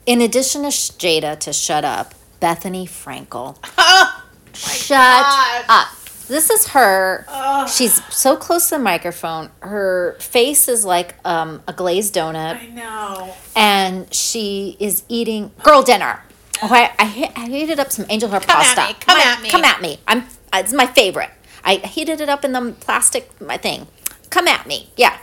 [0.05, 5.65] in addition to Jada to shut up, Bethenny Frankel, Oh, shut gosh.
[5.67, 5.87] up.
[6.29, 7.25] This is her.
[7.67, 9.49] She's so close to the microphone.
[9.59, 13.33] Her face is like um, a glazed donut, I know.
[13.55, 16.21] and she is eating girl dinner.
[16.63, 18.93] Okay, I, he- I heated up some angel hair Come at pasta.
[18.93, 19.49] me, come My- at me.
[19.49, 19.99] Come at me.
[20.07, 20.19] I'm.
[20.53, 21.31] uh, It's my favorite.
[21.63, 23.87] I heated it up in the plastic my thing.
[24.29, 24.89] Come at me.
[24.95, 25.17] Yeah.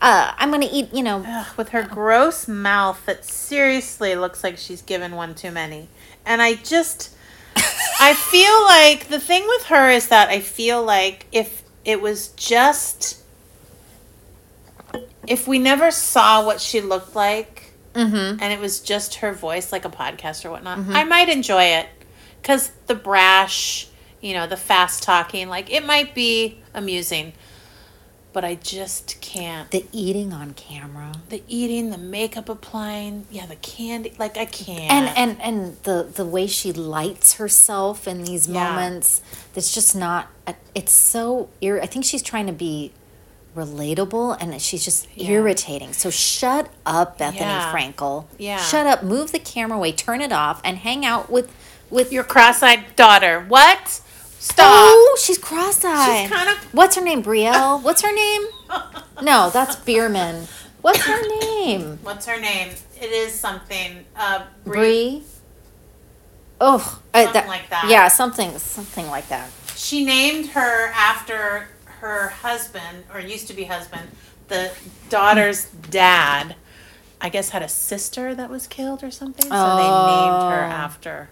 [0.00, 0.92] Uh, I'm gonna eat.
[0.94, 1.24] You know.
[1.26, 5.88] Ugh, with her gross mouth that seriously looks like she's given one too many.
[6.24, 7.10] And I just
[7.56, 12.28] I feel like the thing with her is that I feel like if it was
[12.28, 13.18] just
[15.26, 17.58] if we never saw what she looked like
[17.94, 18.42] Mm-hmm.
[18.42, 21.86] and it was just her voice like a podcast or whatnot, I might enjoy it.
[22.42, 23.86] Cause the brash,
[24.22, 27.34] you know, the fast talking, like it might be amusing.
[28.32, 31.12] But I just can't The eating on camera.
[31.28, 34.14] the eating, the makeup applying, yeah, the candy.
[34.18, 34.90] Like I can't.
[34.90, 38.70] And and and the the way she lights herself in these Yeah.
[38.70, 39.20] moments.
[39.52, 40.28] That's just not.
[40.46, 41.50] Uh, it's so.
[41.60, 42.92] Ir- I think she's trying to be
[43.54, 45.30] relatable and she's just Yeah.
[45.32, 45.92] irritating.
[45.92, 47.72] So shut up, Bethenny Yeah.
[47.72, 48.24] Frankel.
[48.38, 48.56] Yeah.
[48.56, 49.02] Shut up.
[49.02, 49.92] Move the camera away.
[49.92, 51.50] Turn it off and hang out with
[51.90, 53.44] with your cross-eyed daughter.
[53.48, 54.00] What?
[54.42, 54.66] Stop.
[54.68, 56.22] Oh, she's cross-eyed.
[56.22, 56.56] She's kind of.
[56.74, 57.22] What's her name?
[57.22, 57.80] Brielle.
[57.82, 58.42] What's her name?
[59.22, 60.48] No, that's Biermann.
[60.80, 61.98] What's her name?
[62.02, 62.70] What's her name?
[63.00, 64.04] It is something.
[64.16, 64.74] Uh, Brie.
[65.20, 65.22] Brie.
[66.60, 67.86] Oh, uh, Something like that.
[67.88, 69.48] Yeah, something, something like that.
[69.76, 71.68] She named her after
[72.00, 74.08] her husband, or used to be husband,
[74.48, 74.72] the
[75.08, 76.56] daughter's dad.
[77.20, 80.72] I guess had a sister that was killed or something, so they named her Oh.
[80.72, 81.28] after.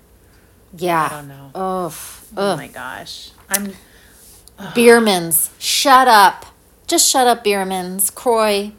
[0.76, 1.08] Yeah.
[1.10, 1.50] I don't know.
[1.54, 1.94] Oh,
[2.36, 2.58] Oh ugh.
[2.58, 3.72] my gosh, I'm.
[4.58, 6.46] Biermanns, shut up.
[6.86, 8.14] Just shut up, Biermanns.
[8.14, 8.72] Kroy,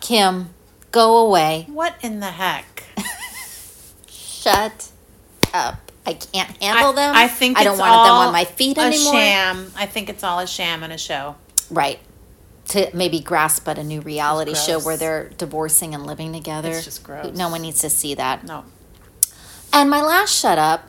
[0.00, 0.50] Kim,
[0.92, 1.66] go away.
[1.68, 2.84] What in the heck?
[4.08, 4.90] Shut
[5.52, 5.90] up.
[6.06, 7.14] I can't handle I, them.
[7.16, 9.14] I think I don't it's want them all on my feet a anymore.
[9.14, 9.72] sham.
[9.74, 11.36] I think it's all a sham and a show.
[11.70, 11.98] Right.
[12.68, 16.70] To maybe grasp at a new reality show where they're divorcing and living together.
[16.70, 17.34] It's just gross.
[17.34, 18.44] No one needs to see that.
[18.44, 18.64] No.
[19.72, 20.84] And my last shut up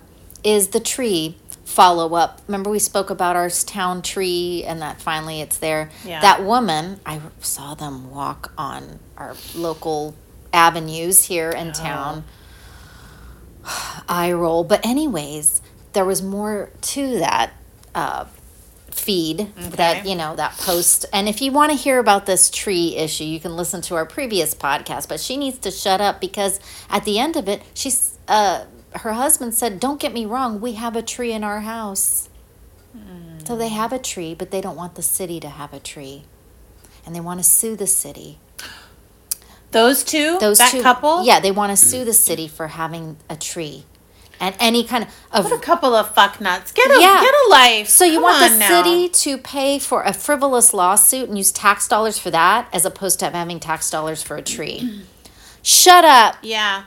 [0.46, 2.42] is the tree follow up.
[2.48, 5.90] Remember we spoke about our town tree and that finally it's there.
[6.06, 6.22] Yeah.
[6.22, 10.16] That woman, I saw them walk on our local
[10.54, 12.24] avenues here in town.
[14.08, 14.64] I roll.
[14.64, 15.62] But anyways,
[15.94, 17.54] there was more to that
[17.96, 18.26] uh,
[18.92, 21.06] feed that you know that post.
[21.12, 24.06] And if you want to hear about this tree issue, you can listen to our
[24.06, 25.10] previous podcast.
[25.10, 28.66] But she needs to shut up because at the end of it, she's uh,
[28.98, 32.30] her husband said, "Don't get me wrong, we have a tree in our house."
[33.46, 36.24] So they have a tree, but they don't want the city to have a tree,
[37.06, 38.40] and they want to sue the city.
[39.72, 43.18] Those two, Those that two, couple, yeah, they want to sue the city for having
[43.30, 43.84] a tree,
[44.40, 46.72] and any kind of, of What a couple of fuck nuts.
[46.72, 47.22] Get a Yeah.
[47.22, 47.90] get a life.
[47.90, 48.68] So you Come want the now.
[48.68, 53.20] city to pay for a frivolous lawsuit and use tax dollars for that, as opposed
[53.20, 55.04] to having tax dollars for a tree?
[55.62, 56.38] Shut up.
[56.42, 56.84] Yeah.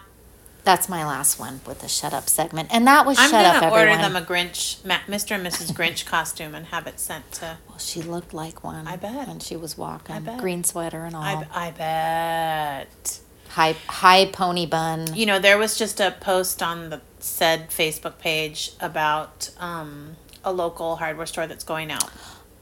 [0.68, 2.68] That's my last one with the shut up segment.
[2.70, 4.12] And that was I'm shut up gonna order everyone.
[4.12, 5.30] them a Grinch, Mr.
[5.30, 5.72] and Mrs.
[5.72, 7.56] Grinch costume and have it sent to.
[7.66, 8.86] well, she looked like one.
[8.86, 9.28] I bet.
[9.28, 10.16] When she was walking.
[10.16, 10.40] I bet.
[10.40, 11.22] Green sweater and all.
[11.22, 13.20] I, I bet.
[13.48, 15.14] high high pony bun.
[15.14, 20.52] You know, there was just a post on the said Facebook page about um, a
[20.52, 22.10] local hardware store that's going out.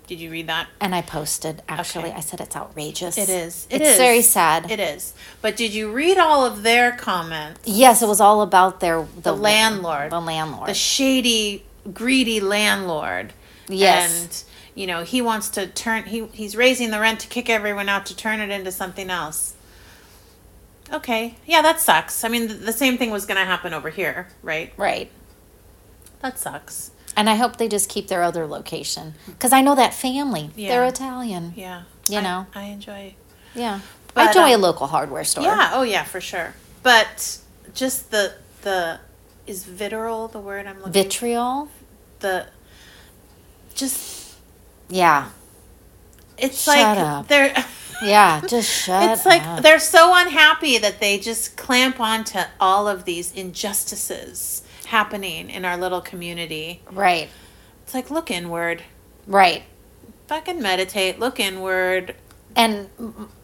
[0.07, 0.69] Did you read that?
[0.81, 2.11] And I posted actually.
[2.11, 2.19] Okay.
[2.19, 3.19] I said it's outrageous.
[3.19, 3.67] It is.
[3.71, 3.97] It it's is.
[3.97, 4.71] very sad.
[4.71, 5.15] It is.
[5.43, 7.61] But did you read all of their comments?
[7.65, 10.13] yes, it was all about their The landlord.
[10.13, 10.69] The landlord.
[10.69, 13.33] The shady, greedy landlord.
[13.69, 14.23] Yes.
[14.23, 17.89] And you know, he wants to turn he he's raising the rent to kick everyone
[17.89, 19.55] out to turn it into something else.
[20.93, 21.35] Okay.
[21.47, 22.23] Yeah, that sucks.
[22.23, 24.73] I mean, the, the same thing was going to happen over here, right?
[24.77, 25.11] right.
[26.21, 26.93] That sucks.
[27.17, 30.51] And I hope they just keep their other location because I know that family.
[30.55, 30.69] Yeah.
[30.69, 31.55] They're Italian.
[31.57, 31.83] Yeah.
[32.09, 32.47] You I- know.
[32.55, 33.15] I enjoy
[33.55, 33.81] Yeah.
[34.15, 35.45] But, I enjoy a um, local hardware store.
[35.45, 36.55] Yeah, oh yeah, for sure.
[36.83, 37.39] But
[37.75, 39.01] just the the
[39.47, 41.03] is vitriol the word I'm looking for.
[41.03, 41.69] Vitriol.
[42.21, 42.47] the
[43.75, 44.35] just
[44.89, 45.29] Yeah.
[46.39, 47.29] it's Shut like up.
[47.29, 47.55] they're
[48.03, 48.43] Yeah.
[48.47, 49.63] Just shut it's like up.
[49.63, 55.77] they're so unhappy that they just clamp onto all of these injustices happening in our
[55.77, 56.83] little community.
[56.91, 57.29] Right.
[57.83, 58.83] It's like look inward.
[59.27, 59.63] Right.
[60.29, 62.17] Fucking meditate, look inward.
[62.57, 62.89] And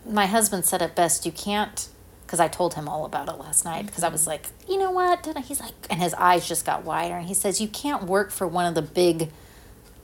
[0.08, 1.26] my husband said it best.
[1.26, 1.88] You can't,
[2.24, 3.86] because I told him all about it last night.
[3.86, 4.30] Because I was mm-hmm.
[4.30, 5.22] like, you know what?
[5.22, 5.40] Did I?
[5.42, 7.14] He's like, and his eyes just got wider.
[7.14, 9.30] And he says, you can't work for one of the big,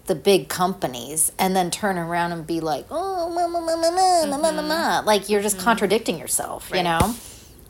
[0.07, 3.91] the big companies, and then turn around and be like, oh, ma ma ma ma
[3.91, 4.69] ma ma ma ma mm-hmm.
[4.69, 5.03] ma.
[5.05, 5.65] Like you're just mm-hmm.
[5.65, 6.71] contradicting yourself.
[6.75, 7.15] You know,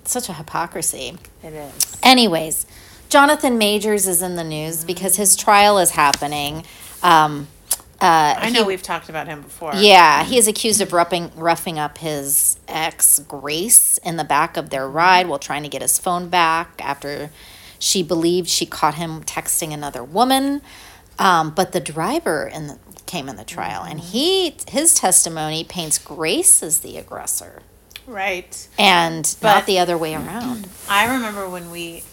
[0.00, 1.16] it's such a hypocrisy.
[1.42, 1.96] It is.
[2.02, 2.66] Anyways,
[3.08, 6.64] Jonathan Majors is in the news because his trial is happening.
[7.02, 7.48] Um,
[8.00, 9.72] uh, I know we've talked about him before.
[9.74, 14.70] yeah, he is accused of roughing, roughing up his ex, Grace, in the back of
[14.70, 17.30] their ride while trying to get his phone back after
[17.80, 20.62] she believed she caught him texting another woman.
[21.18, 25.98] Um, but the driver in the, came in the trial, and he his testimony paints
[25.98, 27.62] Grace as the aggressor
[28.06, 28.68] Right.
[28.78, 30.68] and But- not the other way around.
[30.88, 32.04] I remember when we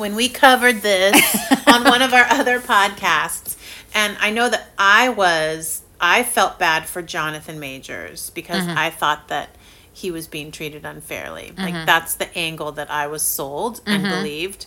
[0.00, 1.14] when we covered this
[1.66, 3.56] on one of our other podcasts
[3.94, 8.78] and I know that I was I felt bad for Jonathan Majors because Mm-hmm.
[8.78, 9.50] I thought that
[9.92, 11.52] he was being treated unfairly.
[11.54, 11.60] Mm-hmm.
[11.62, 14.66] Like that's the angle that I was sold and believed.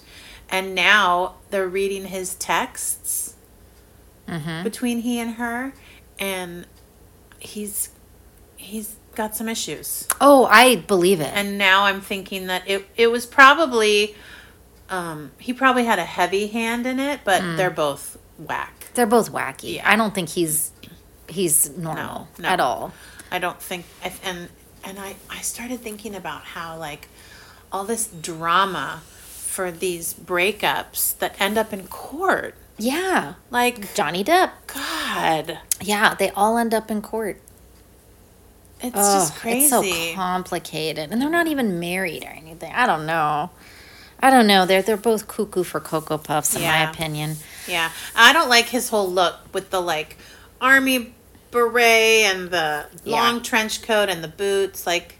[0.50, 3.36] And now they're reading his texts
[4.28, 4.64] Mm-hmm.
[4.64, 5.74] between he and her
[6.18, 6.66] and
[7.40, 7.90] he's
[8.56, 10.08] he's got some issues.
[10.22, 11.32] Oh, I believe it.
[11.34, 14.16] And now I'm thinking that it it was probably
[14.94, 17.58] um he probably had a heavy hand in it, but Mm.
[17.58, 18.74] they're both whack.
[18.94, 19.76] They're both wacky.
[19.76, 19.92] Yeah.
[19.92, 20.72] I don't think he's
[21.28, 22.48] he's normal no.
[22.50, 22.92] at all.
[23.32, 23.86] I don't think
[24.24, 24.50] and
[24.84, 27.08] and I I started thinking about how like
[27.72, 29.02] all this drama
[29.56, 32.56] for these breakups that end up in court.
[32.78, 34.50] Yeah, Like Johnny Depp.
[34.68, 37.40] God, Yeah, they all end up in court.
[38.82, 39.60] it's just crazy.
[39.66, 39.70] It's
[40.10, 42.74] so complicated, and they're not even married or anything.
[42.74, 43.52] I don't know.
[44.24, 44.66] I don't know.
[44.66, 46.72] They're they're both cuckoo for cocoa puffs, in Yeah.
[46.86, 47.36] my opinion.
[47.68, 50.18] Yeah, I don't like his whole look with the like
[50.62, 51.14] army
[51.52, 53.22] beret and the Yeah.
[53.22, 54.88] long trench coat and the boots.
[54.88, 55.20] Like,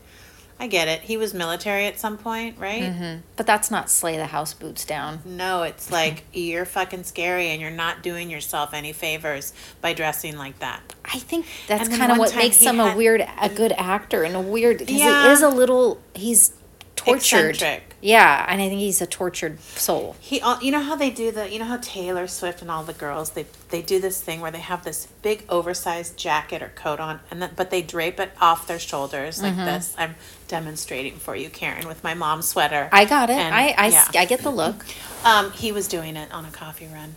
[0.60, 1.02] I get it.
[1.02, 2.84] He was military at some point, right?
[2.84, 3.18] Mm-hmm.
[3.36, 5.20] But that's not slay the house boots down.
[5.26, 10.38] No, it's like you're fucking scary and you're not doing yourself any favors by dressing
[10.38, 10.80] like that.
[11.04, 14.42] I think that's kind of what makes him a weird, a good actor and a
[14.42, 15.26] weird because Yeah.
[15.26, 16.00] he is a little.
[16.16, 16.54] He's
[16.96, 17.50] tortured.
[17.56, 17.93] Eccentric.
[18.06, 20.18] Yeah, and I think he's a tortured soul.
[20.20, 22.92] He, you know how they do the, you know how Taylor Swift and all the
[22.94, 27.00] girls they they do this thing where they have this big oversized jacket or coat
[27.00, 29.66] on, and then but they drape it off their shoulders like Mm-hmm.
[29.66, 29.96] this.
[29.98, 30.16] I'm
[30.50, 32.90] demonstrating for you, Karen, with my mom's sweater.
[32.92, 33.38] I got it.
[33.38, 34.08] And, I I, yeah.
[34.16, 34.86] I get the look.
[35.26, 37.16] Um, he was doing it on a coffee run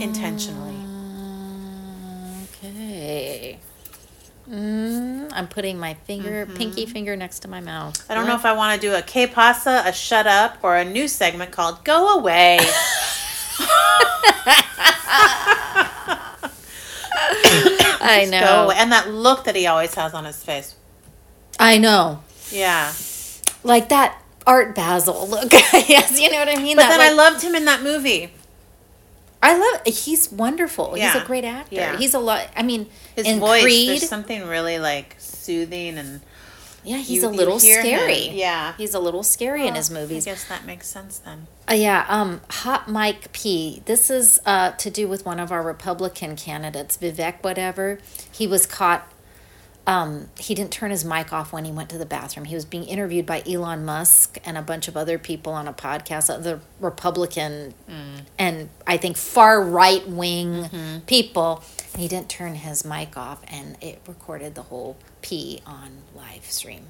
[0.00, 0.76] intentionally.
[2.44, 3.58] Okay.
[4.48, 7.98] Mm, I'm putting my finger, pinky finger, next to my mouth.
[7.98, 8.12] Mm-hmm.
[8.12, 10.76] I don't know if I want to do a K pasa, a shut up, or
[10.76, 12.58] a new segment called "Go Away."
[18.00, 18.64] I know.
[18.64, 18.76] away.
[18.78, 20.74] And that look that he always has on his face.
[21.60, 22.22] I know.
[22.50, 22.92] Yeah.
[23.64, 25.52] Like that Art Basel look.
[25.52, 26.76] yes, you know what I mean.
[26.76, 28.32] But That, then I loved him in that movie.
[29.42, 29.94] I love.
[29.94, 30.94] He's wonderful.
[30.94, 31.74] He's a great actor.
[31.76, 31.96] Yeah.
[31.96, 32.48] He's a lot.
[32.56, 36.20] I mean, His voice, Creed, there's something really like soothing and
[36.84, 37.86] yeah, he's you- a little hear him.
[37.98, 38.28] scary.
[38.30, 38.72] Yeah.
[38.76, 40.26] he's a little scary in his movies.
[40.26, 41.46] I guess that makes sense then.
[41.70, 43.82] Uh, yeah, um, Hot Mike P.
[43.84, 47.98] This is uh, to do with one of our Republican candidates, Vivek, whatever.
[48.32, 49.06] He was caught
[49.88, 52.44] um, he didn't turn his mic off when he went to the bathroom.
[52.44, 55.72] He was being interviewed by Elon Musk and a bunch of other people on a
[55.72, 58.20] podcast, uh, other Republican mm.
[58.38, 60.98] and I think far right wing mm-hmm.
[61.06, 61.64] people.
[61.94, 66.44] And he didn't turn his mic off, and it recorded the whole pee on live
[66.44, 66.88] stream.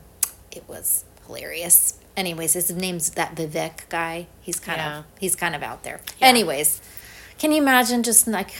[0.50, 2.00] It was hilarious.
[2.16, 4.26] Anyways, his name's that Vivek guy.
[4.40, 4.98] He's kind Yeah.
[4.98, 6.00] of he's kind of out there.
[6.20, 6.26] Yeah.
[6.26, 6.80] Anyways,
[7.38, 8.54] can you imagine just like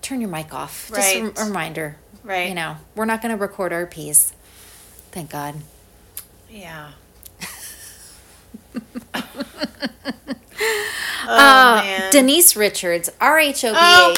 [0.00, 0.92] turn your mic off?
[0.94, 1.96] Just a reminder.
[2.24, 2.48] Right.
[2.48, 4.32] You know, we're not going to record our piece.
[5.10, 5.56] Thank God.
[6.50, 6.92] Yeah.
[9.14, 9.22] oh,
[11.28, 12.10] Uh, man.
[12.12, 14.14] Denise Richards, R H O Oh.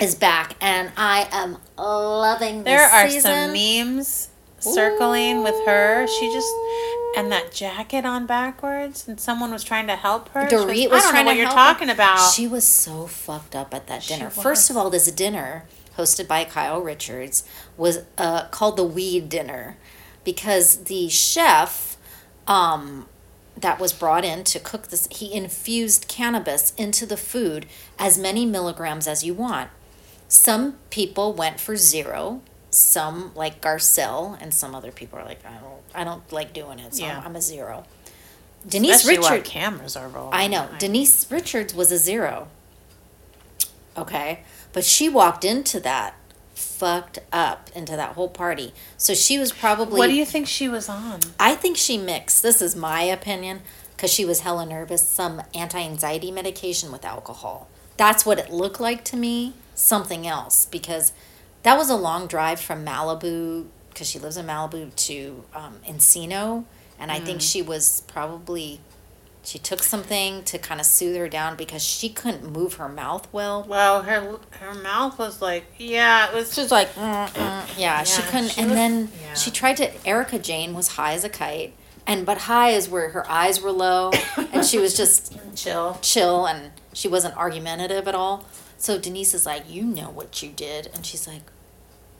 [0.00, 3.50] Is back, and I am loving this There are season.
[3.50, 4.28] some memes
[4.60, 6.06] circling with her.
[6.06, 6.48] She just
[7.16, 10.46] and that jacket on backwards, and someone was trying to help her.
[10.46, 11.72] Dorit I was don't trying know what to you're help her.
[11.74, 12.32] talking about.
[12.32, 14.26] She was so fucked up at that dinner.
[14.26, 14.36] was.
[14.40, 15.64] First of all, this dinner
[15.98, 17.44] hosted by Kyle Richards
[17.76, 19.76] was uh, called the Weed Dinner
[20.24, 21.96] because the chef
[22.46, 23.08] um,
[23.56, 27.66] that was brought in to cook this, he infused cannabis into the food
[27.98, 29.70] as many milligrams as you want.
[30.28, 32.42] Some people went for zero.
[32.70, 36.78] Some like Garcelle, and some other people are like, I don't, I don't like doing
[36.78, 37.18] it, so Yeah.
[37.18, 37.84] I'm, I'm a zero.
[38.68, 40.34] Denise Richards, cameras are rolling.
[40.34, 40.68] I know.
[40.78, 42.48] Denise Richards was a zero.
[43.96, 44.40] Okay.
[44.72, 46.14] But she walked into that
[46.54, 48.72] fucked up into that whole party.
[48.96, 51.20] So she was probably What do you think she was on?
[51.38, 52.42] I think she mixed.
[52.42, 53.62] This is my opinion
[53.96, 55.02] because she was hella nervous.
[55.02, 57.68] Some anti-anxiety medication with alcohol.
[57.96, 59.54] That's what it looked like to me.
[59.74, 61.12] Something else because
[61.62, 66.64] that was a long drive from Malibu because she lives in Malibu to um, Encino,
[67.00, 68.80] and I think she was probably
[69.44, 73.26] she took something to kind of soothe her down because she couldn't move her mouth
[73.32, 73.64] well.
[73.66, 77.78] Well, her her mouth was like, yeah, it was She was like, mm, mm.
[77.78, 78.48] yeah, she couldn't.
[78.50, 79.34] she and was- then yeah.
[79.34, 80.06] she tried to.
[80.06, 81.74] Erika Jayne was high as a kite,
[82.06, 84.10] and but high is where her eyes were low,
[84.52, 85.98] and she was just chill.
[86.02, 88.46] chill, and she wasn't argumentative at all.
[88.76, 91.42] So Denise is like, "You know what you did," and she's like,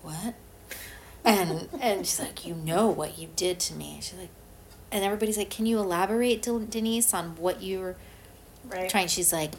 [0.02, 0.34] "What?"
[1.24, 4.30] And and she's like, "You know what you did to me." She's like,
[4.92, 7.96] and everybody's like, "Can you elaborate, De- Denise, on what you were?"
[8.68, 8.88] Right.
[8.90, 9.08] trying.
[9.08, 9.52] She's like,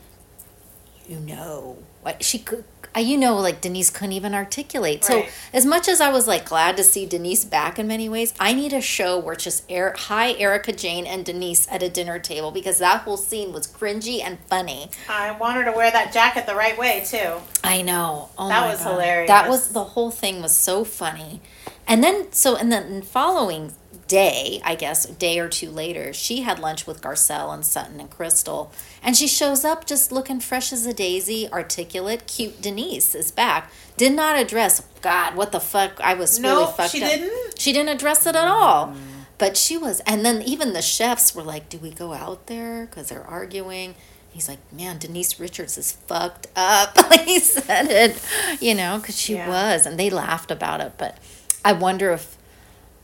[1.08, 2.64] you know, what she could.
[2.96, 5.04] uh, You know, like Denise couldn't even articulate.
[5.04, 8.34] So, as much as I was like glad to see Denise back in many ways,
[8.40, 11.90] I need a show where it's just er- hi Erika Jayne and Denise at a
[11.90, 14.92] dinner table because that whole scene was cringy and funny.
[15.10, 17.38] I want her to wear that jacket the right way too.
[17.64, 18.30] I know.
[18.38, 18.92] Oh That was God.
[18.92, 19.28] hilarious.
[19.30, 21.42] That was the whole thing was so funny.
[21.88, 23.74] And then so and then following
[24.10, 28.02] day, I guess, a day or two later, she had lunch with Garcelle and Sutton
[28.02, 28.72] and Crystal.
[29.02, 33.72] And she shows up just looking fresh as a daisy, articulate, cute Denise is back.
[33.96, 36.02] Did not address God, what the fuck?
[36.02, 37.10] I was really No, fucked she up.
[37.10, 37.58] didn't?
[37.60, 38.88] She didn't address it at all.
[38.88, 38.96] Mm.
[39.38, 42.86] But she was, and then even the chefs were like, "Do we go out there?"
[42.88, 43.96] Because they're arguing.
[44.32, 48.22] He's like, "Man, Denise Richards is fucked up." he said it,
[48.62, 49.48] you know, because she Yeah.
[49.48, 50.94] was, and they laughed about it.
[50.98, 51.18] But
[51.64, 52.36] I wonder if,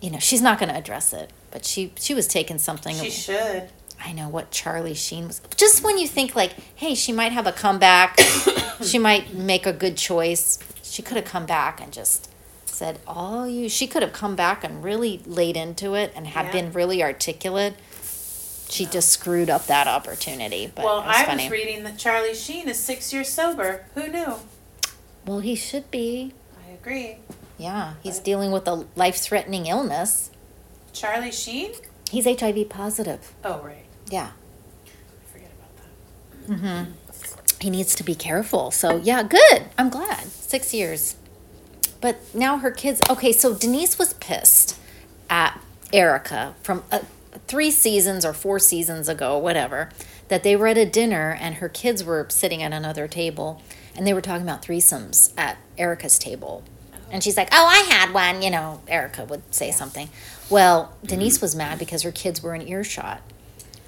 [0.05, 1.31] you know, she's not going to address it.
[1.49, 2.95] But she she was taking something.
[2.95, 3.69] She should.
[4.03, 5.41] I know what Charlie Sheen was.
[5.55, 8.19] Just when you think like, hey, she might have a comeback,
[8.83, 10.59] she might make a good choice.
[10.83, 12.29] She could have come back and just
[12.65, 13.67] said all you.
[13.67, 16.51] She could have come back and really laid into it and had Yeah.
[16.51, 17.73] been really articulate.
[18.69, 20.71] She just screwed up that opportunity.
[20.75, 21.43] But well, was I funny.
[21.45, 23.85] was reading that Charlie Sheen is six years sober.
[23.95, 24.35] Who knew?
[25.25, 26.33] well, he should be.
[26.67, 27.17] I agree.
[27.57, 30.29] Yeah, he's dealing with a life-threatening illness.
[30.93, 31.71] Charlie Sheen?
[32.11, 33.33] He's HIV positive.
[33.43, 33.85] Oh, right.
[34.09, 34.31] Yeah.
[34.85, 35.51] I forget
[36.47, 36.87] about that.
[37.61, 38.71] he needs to be careful.
[38.71, 39.65] So yeah, good.
[39.77, 40.25] I'm glad.
[40.25, 41.15] Six years.
[42.01, 43.01] But now her kids.
[43.09, 44.77] Okay, so Denise was pissed
[45.29, 45.59] at
[45.91, 46.99] Erika from uh,
[47.47, 49.89] three seasons or four seasons ago, whatever,
[50.27, 53.61] that they were at a dinner and her kids were sitting at another table
[53.95, 56.63] and they were talking about threesomes at Erika's table.
[57.11, 60.09] And she's like, "Oh, I had one." You know, Erika would say something.
[60.49, 61.45] Well, Denise mm-hmm.
[61.45, 63.21] was mad because her kids were in earshot,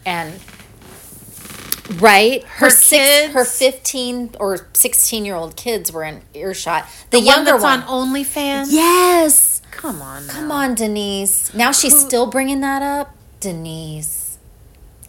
[0.05, 0.39] and
[1.99, 3.33] right, her, Her six, kids?
[3.33, 6.85] her fifteen or sixteen year old kids were in earshot.
[7.11, 8.67] The, One younger that's one, on OnlyFans?
[8.69, 9.61] yes.
[9.71, 10.27] Come on.
[10.27, 11.53] Come on, Denise.
[11.53, 14.39] Now she's still bringing that up, Denise.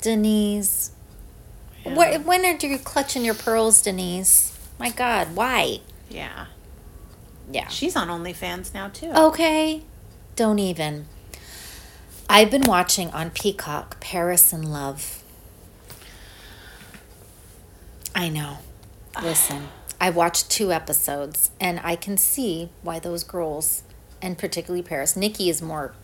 [0.02, 0.92] Denise.
[1.84, 4.54] Wh- when are you clutching your pearls, Denise?
[4.78, 5.80] My God, why?
[6.10, 6.46] Yeah.
[7.50, 7.68] Yeah.
[7.68, 9.10] She's on OnlyFans now, too.
[9.10, 9.82] Okay.
[10.36, 11.06] Don't even.
[12.28, 15.22] I've been watching on Peacock Paris in Love.
[18.14, 18.58] I know.
[19.22, 19.68] Listen,
[20.00, 23.82] I watched two episodes and I can see why those girls
[24.20, 25.16] and particularly Paris.
[25.16, 25.94] Nikki is more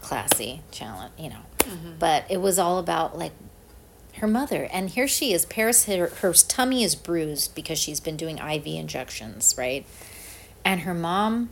[0.00, 1.40] classy, challenge, you know.
[1.58, 1.92] Mm-hmm.
[1.98, 3.32] But it was all about like
[4.16, 4.68] her mother.
[4.72, 5.44] And here she is.
[5.44, 9.86] Paris, her, her tummy is bruised because she's been doing IV injections, right?
[10.64, 11.50] And her mom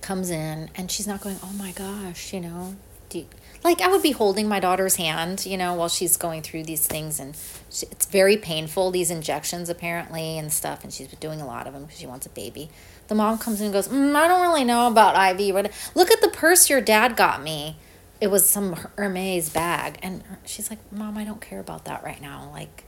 [0.00, 2.76] comes in and she's not going, oh my gosh, you know,
[3.12, 3.26] you,
[3.64, 6.86] like I would be holding my daughter's hand, you know, while she's going through these
[6.86, 7.20] things.
[7.20, 7.36] And
[7.70, 10.82] she, it's very painful, these injections apparently and stuff.
[10.82, 12.70] And she's been doing a lot of them because she wants a baby.
[13.08, 15.54] The mom comes in and goes, mm, I don't really know about IV.
[15.54, 17.76] But look at the purse your dad got me
[18.22, 22.22] it was some Hermes bag, and she's like, "Mom, I don't care about that right
[22.22, 22.84] now." Like,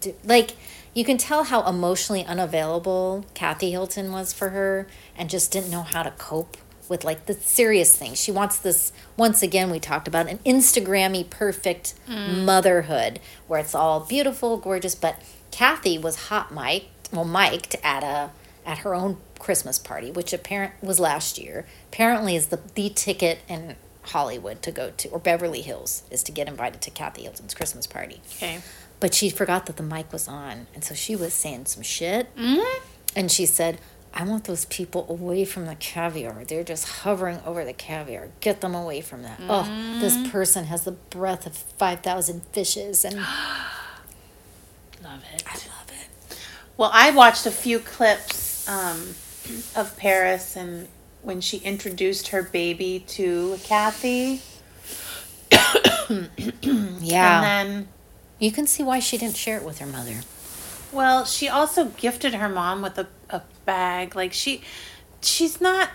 [0.00, 0.52] do, like
[0.94, 4.86] you can tell how emotionally unavailable Kathy Hilton was for her,
[5.16, 6.56] and just didn't know how to cope
[6.88, 8.20] with like the serious things.
[8.20, 8.92] She wants this.
[9.16, 12.44] Once again, we talked about an Instagrammy perfect mm.
[12.44, 14.94] motherhood where it's all beautiful, gorgeous.
[14.94, 18.30] But Kathy was hot mic'd, well, mic'd at a
[18.64, 21.66] at her own Christmas party, which apparent was last year.
[21.88, 26.32] Apparently, is the the ticket in Hollywood to go to, or Beverly Hills is to
[26.32, 28.20] get invited to Kathy Hilton's Christmas party.
[28.36, 28.60] Okay.
[29.00, 32.34] But she forgot that the mic was on, and so she was saying some shit.
[32.36, 32.84] Mm-hmm.
[33.16, 33.78] And she said,
[34.14, 36.44] "I want those people away from the caviar.
[36.44, 38.28] They're just hovering over the caviar.
[38.40, 39.40] Get them away from that.
[39.48, 39.64] Oh,
[40.00, 43.66] this person has the breath of five thousand fishes." And I
[45.02, 45.42] Love it.
[45.46, 46.38] I love it.
[46.76, 49.14] Well, I watched a few clips um,
[49.74, 50.88] of Paris and
[51.22, 54.40] when she introduced her baby to Kathy.
[57.00, 57.88] Yeah, And then,
[58.38, 60.20] you can see why she didn't share it with her mother.
[60.92, 64.14] well, she also gifted her mom with a, a bag.
[64.14, 64.62] Like, she,
[65.22, 65.88] she's not,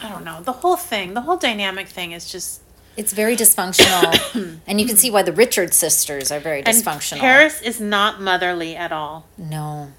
[0.00, 2.60] I don't know, the whole thing, the whole dynamic thing is just.
[2.96, 7.18] It's very dysfunctional, and you can see why the Richard sisters are very And dysfunctional.
[7.18, 9.26] Paris is not motherly at all.
[9.36, 9.92] no,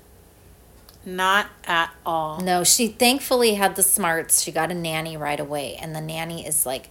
[1.06, 2.40] Not at all.
[2.42, 4.42] No, she thankfully had the smarts.
[4.42, 6.90] She got a nanny right away, and the nanny is like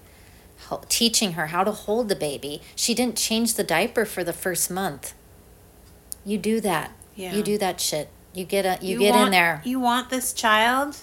[0.88, 2.62] teaching her how to hold the baby.
[2.76, 5.14] She didn't change the diaper for the first month.
[6.24, 6.92] You do that.
[7.14, 7.34] Yeah.
[7.34, 8.08] You do that shit.
[8.32, 9.60] You get a you, get in there.
[9.64, 10.96] You want this child?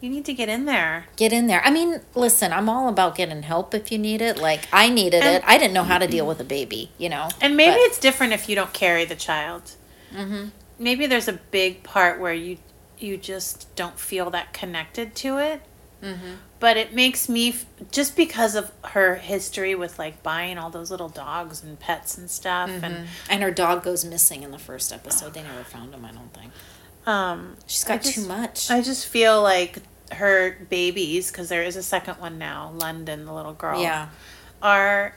[0.00, 1.06] You need to get in there.
[1.16, 1.62] Get in there.
[1.62, 4.38] I mean, listen, I'm all about getting help if you need it.
[4.38, 5.42] Like I needed And- it.
[5.46, 7.28] I didn't know how to deal with a baby, you know.
[7.40, 9.72] And maybe But- it's different if you don't carry the child.
[10.14, 10.48] Mm-hmm.
[10.80, 12.58] Maybe there's a big part where you
[12.98, 15.62] you just don't feel that connected to it.
[16.02, 16.32] Mm-hmm.
[16.58, 17.54] But it makes me
[17.90, 22.30] just because of her history with like buying all those little dogs and pets and
[22.30, 25.34] stuff, and and her dog goes missing in the first episode.
[25.34, 26.52] They never found him, I don't think.
[27.06, 28.70] um, She's got just- too much.
[28.70, 29.78] I just feel like
[30.12, 34.08] her babies, because there is a second one now, London, the little girl, yeah.
[34.60, 35.14] are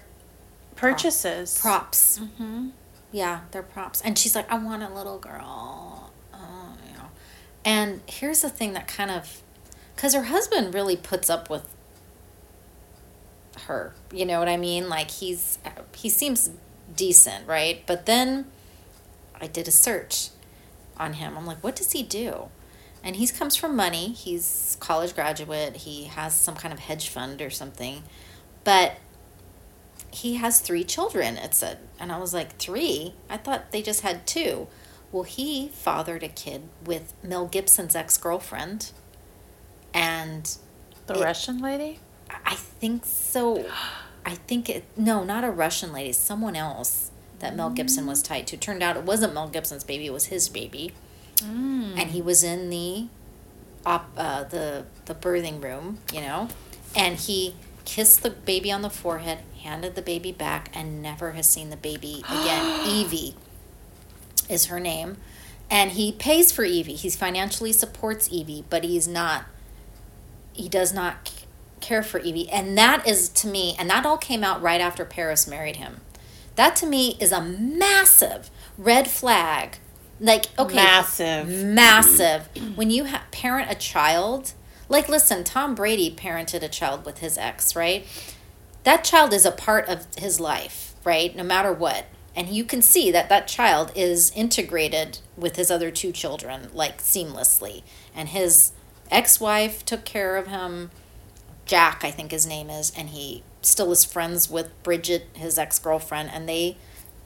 [0.75, 1.59] purchases.
[1.59, 2.19] props.
[2.19, 2.69] Mm-hmm.
[3.13, 4.01] Yeah, they're props.
[4.01, 6.11] And she's like, I want a little girl.
[6.33, 7.09] Oh, know.
[7.63, 9.41] And here's the thing that kind of,
[9.95, 11.73] because her husband really puts up with
[13.67, 13.93] her.
[14.11, 14.89] You know what I mean?
[14.89, 15.59] Like he's,
[15.95, 16.49] he seems
[16.95, 17.83] decent, right?
[17.85, 18.47] But then
[19.39, 20.29] I did a search
[20.97, 21.37] on him.
[21.37, 22.49] I'm like, what does he do?
[23.03, 24.13] And he comes from money.
[24.13, 25.77] He's college graduate.
[25.77, 28.03] He has some kind of hedge fund or something.
[28.63, 28.97] But
[30.13, 31.79] he has three children, it said.
[31.99, 33.13] And I was like, three?
[33.29, 34.67] I thought they just had two.
[35.11, 38.91] Well, he fathered a kid with Mel Gibson's ex girlfriend.
[39.93, 40.55] And
[41.07, 41.99] The It- Russian lady.
[42.45, 43.65] I think so.
[44.25, 48.47] I think it, no, not a Russian lady, someone else that Mel Gibson was tied
[48.47, 48.57] to.
[48.57, 50.93] Turned out it wasn't Mel Gibson's baby, it was his baby.
[51.41, 53.07] And he was in the
[53.85, 56.47] op, uh, the the birthing room, you know,
[56.95, 57.55] and he
[57.85, 61.77] kissed the baby on the forehead, handed the baby back, and never has seen the
[61.77, 62.87] baby again.
[62.87, 63.35] Evie
[64.49, 65.17] is her name,
[65.69, 66.95] and he pays for Evie.
[66.95, 69.45] He financially supports Evie, but he's not.
[70.53, 71.31] He does not
[71.81, 75.03] care for Evie, and that is to me, and that all came out right after
[75.05, 76.01] Paris married him.
[76.55, 79.77] That to me is a massive red flag.
[80.19, 81.47] Like okay, Massive.
[81.49, 82.47] massive.
[82.75, 84.53] When you ha- parent a child,
[84.89, 88.05] like listen, Tom Brady parented a child with his ex, right?
[88.83, 91.35] That child is a part of his life, right?
[91.35, 92.05] No matter what.
[92.35, 96.97] And you can see that that child is integrated with his other two children, like
[96.97, 97.83] seamlessly.
[98.15, 98.71] And his
[99.11, 100.91] ex wife took care of him.
[101.65, 105.79] Jack, I think his name is, and he still is friends with Bridget, his ex
[105.79, 106.77] girlfriend, and they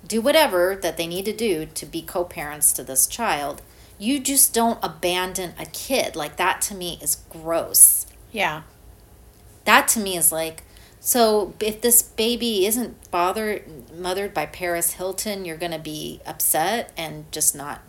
[0.05, 3.61] do whatever that they need to do to be co parents to this child.
[3.99, 6.15] You just don't abandon a kid.
[6.15, 8.05] Like that to me is gross.
[8.31, 8.63] Yeah.
[9.65, 10.63] That to me is like,
[10.99, 13.63] so if this baby isn't fathered,
[13.97, 17.81] mothered by Paris Hilton, you're going to be upset and just not.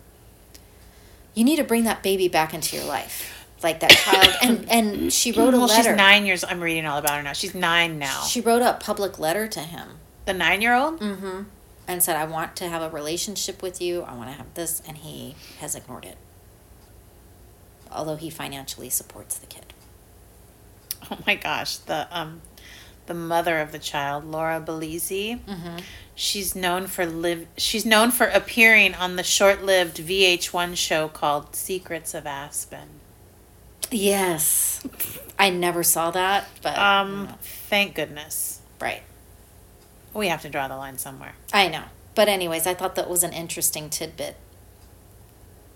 [1.33, 3.45] You need to bring that baby back into your life.
[3.61, 6.43] like that child and and she wrote a well, letter she's nine years.
[6.43, 7.33] I'm reading all about her now.
[7.33, 8.23] She's nine now.
[8.23, 10.99] she wrote a public letter to him the nine-year-old.
[10.99, 11.41] mm-hmm.
[11.89, 14.81] And said i want to have a relationship with you i want to have this
[14.87, 16.17] and he has ignored it
[17.91, 19.65] although he financially supports the kid
[21.11, 22.41] Oh my gosh, the um,
[23.07, 25.39] the mother of the child, Laura Bellizzi.
[25.39, 25.77] mm-hmm.
[26.13, 27.47] She's known for live.
[27.57, 32.89] She's known for appearing on the short-lived VH1 show called Secrets of Aspen.
[33.91, 34.85] yes
[35.39, 38.59] i never saw that but Um, thank goodness.
[38.79, 39.01] right
[40.19, 41.33] We have to draw the line somewhere.
[41.53, 41.83] I know.
[42.13, 44.35] But anyways, I thought that was an interesting tidbit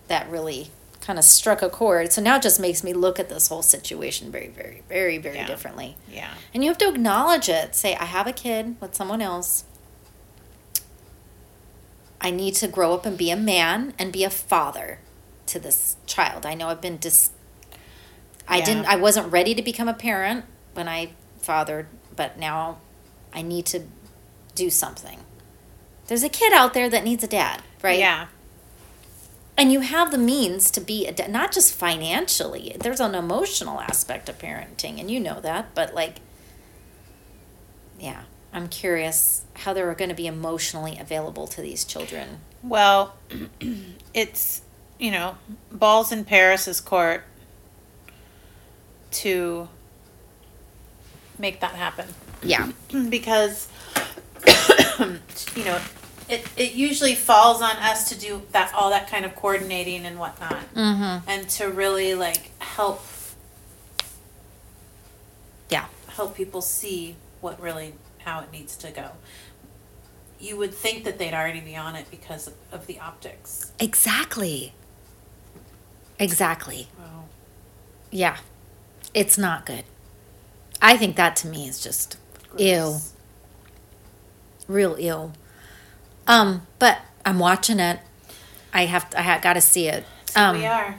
[0.09, 0.69] that really
[0.99, 2.11] kind of struck a chord.
[2.11, 5.37] So now it just makes me look at this whole situation very, very, very, very
[5.37, 5.47] Yeah.
[5.47, 5.95] differently.
[6.09, 6.33] Yeah.
[6.53, 7.73] And you have to acknowledge it.
[7.73, 9.63] Say, I have a kid with someone else.
[12.19, 14.99] I need to grow up and be a man and be a father
[15.47, 16.45] to this child.
[16.45, 17.31] I know I've been dis
[18.47, 18.65] I Yeah.
[18.65, 22.77] didn't I wasn't ready to become a parent when I fathered, but now
[23.33, 23.83] I need to
[24.55, 25.19] do something.
[26.07, 27.99] There's a kid out there that needs a dad, right?
[27.99, 28.27] Yeah.
[29.57, 32.75] And you have the means to be a dad, not just financially.
[32.79, 36.17] There's an emotional aspect of parenting, and you know that, but like,
[37.99, 42.39] yeah, I'm curious how they're going to be emotionally available to these children.
[42.63, 43.15] Well,
[44.13, 44.61] it's
[44.99, 45.37] you know
[45.71, 47.23] balls in Paris's court
[49.11, 49.67] to
[51.37, 52.07] make that happen
[52.41, 52.71] Yeah.
[53.09, 53.67] because
[55.55, 55.79] you know
[56.29, 60.17] it, it usually falls on us to do that all that kind of coordinating and
[60.19, 61.29] whatnot Mm-hmm.
[61.29, 63.03] and to really like help
[65.69, 65.85] Yeah.
[66.09, 69.11] help people see what really how it needs to go
[70.39, 74.73] you would think that they'd already be on it because of, of the optics Exactly.
[76.19, 76.87] Exactly.
[76.97, 77.23] wow.
[78.11, 78.37] Yeah.
[79.13, 79.83] It's not good.
[80.81, 82.17] I think that to me is just
[82.57, 82.97] ew.
[84.67, 85.33] Real ill.
[86.27, 87.99] Um, but I'm watching it.
[88.73, 90.05] I have to, I ha- got to see it.
[90.35, 90.95] Um, we are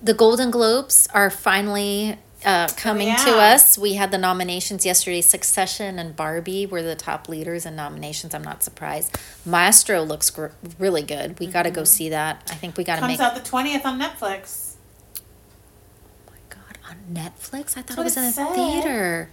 [0.00, 3.54] the Golden Globes are finally uh, coming to yeah.
[3.54, 3.76] us.
[3.76, 5.20] We had the nominations yesterday.
[5.20, 8.32] Succession and Barbie were the top leaders in nominations.
[8.34, 9.16] I'm not surprised.
[9.44, 10.48] Maestro looks gr-
[10.78, 11.40] really good.
[11.40, 12.42] We got to go see that.
[12.50, 13.16] I think we got to Mm-hmm.
[13.16, 14.74] comes out the 20th on netflix
[15.18, 17.76] Oh my god, on Netflix?
[17.76, 18.54] I thought it was it in a said.
[18.54, 19.30] theater.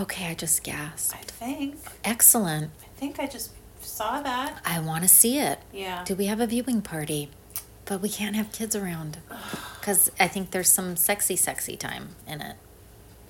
[0.00, 1.14] Okay, I just gasped.
[1.14, 2.70] i think Excellent.
[2.82, 5.58] i think i just saw that I want to see it.
[5.72, 7.30] yeah Do we have a viewing party?
[7.84, 9.18] But we can't have kids around
[9.80, 12.56] because I think there's some sexy, sexy time in it.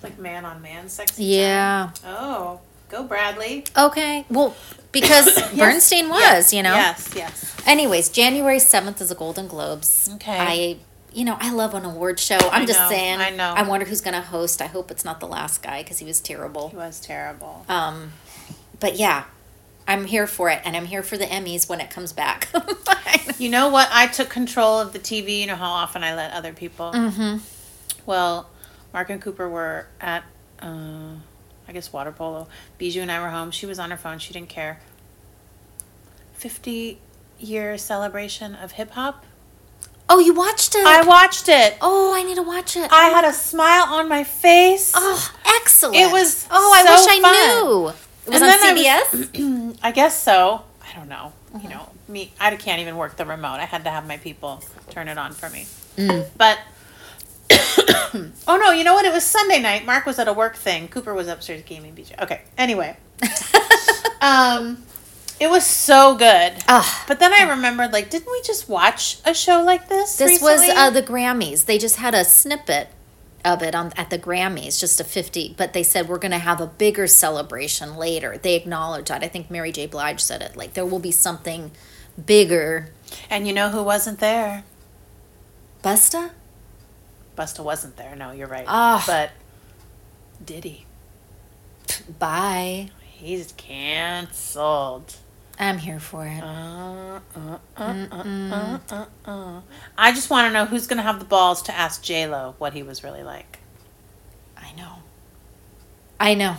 [0.02, 1.90] like man on man sexy Yeah.
[1.94, 2.14] time.
[2.18, 4.24] oh go bradley Okay.
[4.28, 4.54] Well,
[4.92, 6.74] because Bernstein was, Yes, you know.
[6.74, 10.08] yes yes Anyways, January seventh is the Golden Globes.
[10.14, 10.38] Okay.
[10.38, 10.76] I,
[11.12, 12.36] you know, I love an award show.
[12.36, 13.20] I'm I just know, saying.
[13.20, 13.54] I know.
[13.56, 14.60] I wonder who's going to host.
[14.60, 16.68] I hope it's not the last guy because he was terrible.
[16.68, 18.12] he was terrible Um,
[18.80, 19.24] but yeah,
[19.86, 22.48] I'm here for it, and I'm here for the Emmys when it comes back.
[23.38, 26.32] you know what i took control of the tv you know how often i let
[26.32, 27.38] other people mm-hmm.
[28.06, 28.48] well
[28.92, 30.24] mark and cooper were at
[30.60, 31.12] uh,
[31.68, 34.32] i guess water polo bijou and i were home she was on her phone she
[34.32, 34.80] didn't care
[36.34, 36.98] 50
[37.38, 39.24] year celebration of hip-hop
[40.10, 40.86] Oh, you watched it?
[40.86, 42.90] i watched it oh, I need to watch it.
[42.90, 44.92] I had a smile on my face.
[44.94, 45.96] Oh, excellent!
[45.96, 47.66] It was Oh, I so wish I fun.
[47.66, 47.88] knew.
[47.88, 49.78] It was And on then I CBS.
[49.82, 50.62] I guess so.
[50.82, 51.32] I don't know.
[51.52, 51.60] Mm-hmm.
[51.64, 52.32] You know, me.
[52.40, 53.54] I can't even work the remote.
[53.60, 55.66] I had to have my people turn it on for me.
[55.96, 56.26] Mm.
[56.36, 56.58] But
[58.46, 59.04] oh no, you know what?
[59.04, 59.84] It was Sunday night.
[59.86, 60.88] Mark was at a work thing.
[60.88, 61.94] Cooper was upstairs gaming.
[61.94, 62.20] BJ.
[62.22, 62.42] Okay.
[62.56, 62.96] Anyway,
[64.20, 64.82] um,
[65.40, 66.52] it was so good.
[66.68, 67.04] Ah.
[67.06, 70.16] But then I remembered, like, didn't we just watch a show like this?
[70.16, 71.64] This was uh, the Grammys.
[71.66, 72.88] They just had a snippet
[73.44, 75.54] of it on at the Grammys, just a fifty.
[75.56, 78.36] But they said we're going to have a bigger celebration later.
[78.36, 79.22] They acknowledged that.
[79.22, 79.86] I think Mary J.
[79.86, 80.56] Blige said it.
[80.56, 81.70] Like there will be something
[82.26, 82.90] bigger.
[83.30, 84.64] and you know who wasn't there?
[85.82, 86.30] Busta.
[87.36, 88.16] Busta wasn't there.
[88.16, 88.64] No, you're right.
[88.66, 89.04] Ah.
[89.06, 89.30] But
[90.44, 90.86] Diddy,
[92.18, 92.90] Bye.
[93.00, 95.14] he's canceled.
[95.58, 96.42] I'm here for it.
[96.42, 99.60] Uh, uh, uh, uh, uh, uh, uh.
[99.96, 102.54] I just want to know who's going to have the balls to ask J Lo
[102.58, 103.58] what he was really like.
[104.56, 104.96] I know.
[106.20, 106.56] I know.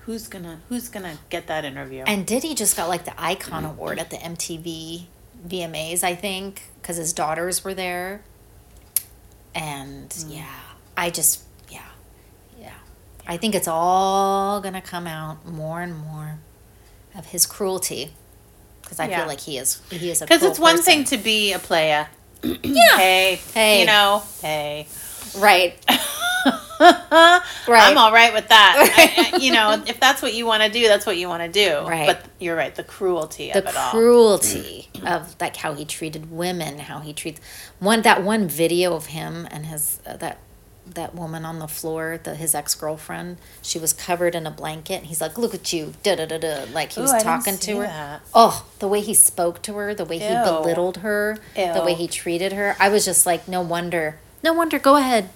[0.00, 2.04] Who's gonna Who's gonna get that interview?
[2.06, 5.06] And Diddy just got like the Icon Award at the MTV
[5.46, 8.22] VMAs, I think, because his daughters were there.
[9.54, 10.46] And yeah,
[10.96, 11.86] I just, yeah,
[12.58, 12.74] yeah.
[13.26, 16.38] I think it's all going to come out more and more
[17.16, 18.12] of his cruelty.
[18.82, 19.18] Because I Yeah.
[19.20, 20.84] feel like he is, he is a Because it's one person.
[20.84, 22.06] thing to be a playa,
[22.42, 22.96] Yeah.
[22.98, 23.80] hey, Hey.
[23.80, 24.86] you know, hey.
[25.38, 25.74] Right.
[26.80, 27.40] right.
[27.68, 29.30] I'm all right with that.
[29.32, 31.42] I, I- you know, if that's what you want to do, that's what you want
[31.42, 31.86] to do.
[31.88, 32.06] Right.
[32.06, 32.74] But you're right.
[32.74, 33.90] The cruelty the of it all.
[33.90, 37.40] cruelty of like how he treated women, how he treats
[37.78, 40.38] one that one video of him and his uh, that
[40.86, 43.38] that woman on the floor, the his ex girlfriend.
[43.62, 44.96] She was covered in a blanket.
[44.96, 46.64] And he's like, "Look at you," da da da da.
[46.72, 47.86] Like he Ooh, was I talking to her.
[47.86, 48.20] that.
[48.34, 52.06] Oh, the way he spoke to her, the way he belittled her, the way he
[52.06, 52.76] treated her.
[52.78, 54.78] I was just like, no wonder, no wonder.
[54.78, 55.30] Go ahead.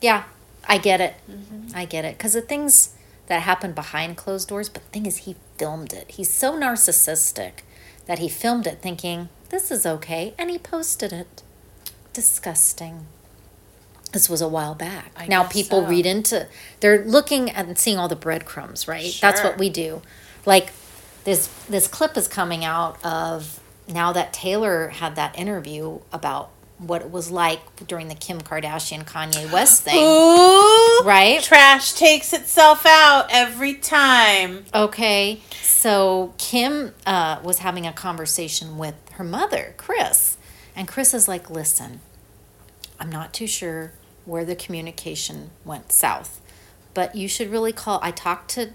[0.00, 0.24] Yeah,
[0.66, 1.14] I get it.
[1.30, 1.68] Mm-hmm.
[1.74, 2.16] I get it.
[2.16, 2.94] Because the things
[3.26, 6.10] that happen behind closed doors, but the thing is, he filmed it.
[6.12, 7.62] He's so narcissistic
[8.06, 10.34] that he filmed it thinking, this is okay.
[10.38, 11.42] And he posted it.
[12.12, 13.06] Disgusting.
[14.12, 15.12] This was a while back.
[15.16, 15.88] I now people so.
[15.88, 16.48] read into,
[16.80, 19.16] they're looking and seeing all the breadcrumbs, right?
[19.20, 20.02] That's what we do.
[20.44, 20.72] Like
[21.24, 27.02] this, this clip is coming out of now that Taylor had that interview about what
[27.02, 29.96] it was like during the Kim Kardashian Kanye West thing.
[29.96, 31.40] Ooh, Right?
[31.42, 34.64] Trash takes itself out every time.
[34.74, 40.36] Okay, so Kim uh, was having a conversation with her mother, Kris,
[40.74, 42.00] and Kris is like, "Listen,
[42.98, 43.92] I'm not too sure
[44.24, 46.40] where the communication went south,
[46.94, 48.70] but you should really call." I talked to.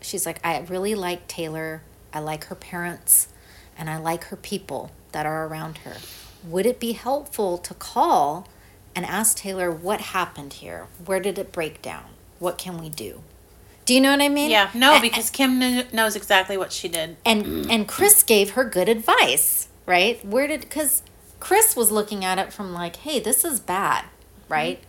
[0.00, 1.82] She's like, "I really like Taylor.
[2.12, 3.28] I like her parents,
[3.76, 5.96] and I like her people that are around her.
[6.44, 8.46] Would it be helpful to call?"
[8.94, 10.88] And ask Taylor what happened here.
[11.04, 12.04] Where did it break down?
[12.40, 13.22] What can we do?
[13.84, 14.50] Do you know what I mean?
[14.50, 15.58] Yeah, no, because Kim
[15.92, 17.16] knows exactly what she did.
[17.24, 20.22] and and Kris gave her good advice, right?
[20.24, 21.02] Where did because
[21.40, 24.04] Kris was looking at it from like, hey, this is bad,
[24.48, 24.80] right?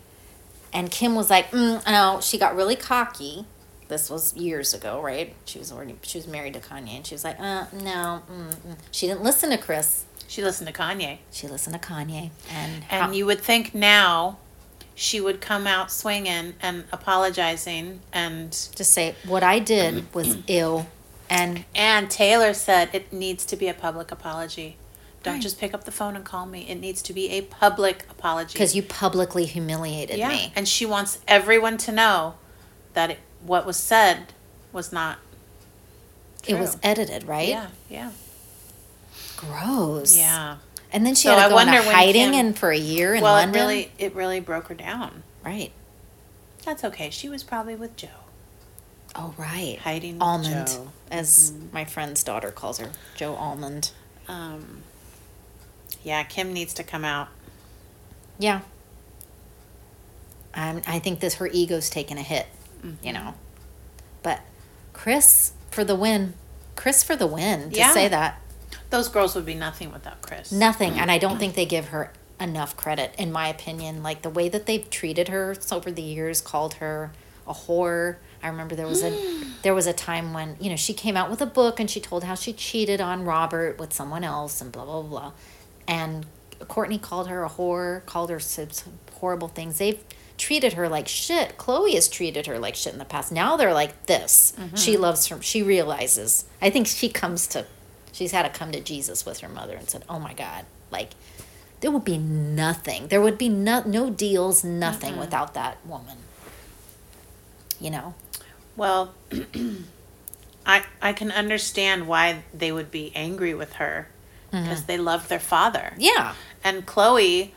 [0.73, 3.45] And Kim was like, mm, no, she got really cocky.
[3.87, 5.33] This was years ago, right?
[5.45, 8.49] She was already she was married to Kanye, and she was like, uh, no, mm,
[8.55, 8.75] mm.
[8.91, 10.05] she didn't listen to Kris.
[10.27, 11.17] She listened to Kanye.
[11.31, 14.37] She listened to Kanye, and And how- you would think now
[14.93, 20.85] she would come out swinging and apologizing and just say what I did was ill,
[21.27, 24.77] and and Taylor said it needs to be a public apology.
[25.23, 25.41] Don't Right.
[25.43, 26.61] just pick up the phone and call me.
[26.69, 28.53] It needs to be a public apology.
[28.53, 30.53] because you publicly humiliated yeah, me.
[30.55, 32.35] and she wants everyone to know
[32.93, 34.33] that it, what was said
[34.71, 35.17] was not
[36.47, 37.49] It was edited, right?
[37.49, 38.11] Yeah, yeah.
[39.37, 40.15] Gross.
[40.17, 40.57] Yeah.
[40.91, 43.21] And then she So had to go into hiding Kim- and for a year in
[43.21, 43.55] well, London.
[43.55, 45.23] it really it really broke her down.
[45.43, 45.71] right.
[46.65, 47.09] That's okay.
[47.09, 48.07] She was probably with Joe.
[49.15, 49.77] Oh, right.
[49.81, 50.91] Hiding with Almond, Joe.
[51.09, 53.91] as my friend's daughter calls her, Joe Almond.
[54.27, 54.83] Um,
[56.03, 57.27] yeah, Kim needs to come out.
[58.37, 58.61] Yeah.
[60.53, 62.47] Um, I think this her ego's taken a hit,
[62.83, 63.05] Mm-hmm.
[63.05, 63.33] you know.
[64.23, 64.41] But
[64.93, 66.33] Kris for the win.
[66.75, 67.71] Kris for the win.
[67.71, 67.93] To Yeah.
[67.93, 68.39] say that
[68.89, 70.51] Those girls would be nothing without Kris.
[70.51, 74.01] nothing, and I don't think they give her enough credit, in my opinion.
[74.01, 77.11] Like the way that they've treated her over the years, called her
[77.47, 78.15] a whore.
[78.41, 79.11] I remember there was a
[79.61, 81.99] there was a time when you know she came out with a book and she
[81.99, 85.31] told how she cheated on Robert with someone else and blah blah blah,
[85.89, 86.27] and
[86.61, 88.69] Kourtney called her a whore, called her some
[89.15, 89.79] horrible things.
[89.79, 90.01] They've
[90.37, 91.57] treated her like shit.
[91.57, 93.31] Khloé has treated her like shit in the past.
[93.31, 94.53] Now they're like this.
[94.55, 94.75] Mm-hmm.
[94.75, 95.41] She loves her.
[95.41, 96.45] She realizes.
[96.61, 97.65] I think she comes to.
[98.11, 101.11] She's had to come to Jesus with her mother and said, "Oh my God, like."
[101.81, 103.07] There would be nothing.
[103.07, 105.21] There would be no no deals, nothing mm-hmm.
[105.21, 106.17] without that woman.
[107.79, 108.15] You know.
[108.75, 109.13] Well,
[110.65, 114.09] I I can understand why they would be angry with her
[114.51, 114.83] because uh-huh.
[114.87, 115.93] they love their father.
[115.97, 116.33] Yeah.
[116.63, 117.51] And Khloé,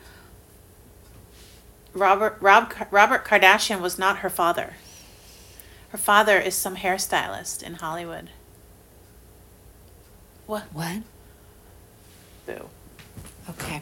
[1.93, 4.73] Robert Rob Robert Kardashian was not her father.
[5.89, 8.29] Her father is some hairstylist in Hollywood.
[10.47, 10.63] What?
[10.73, 11.01] What?
[12.45, 12.69] Boo.
[13.49, 13.81] Okay.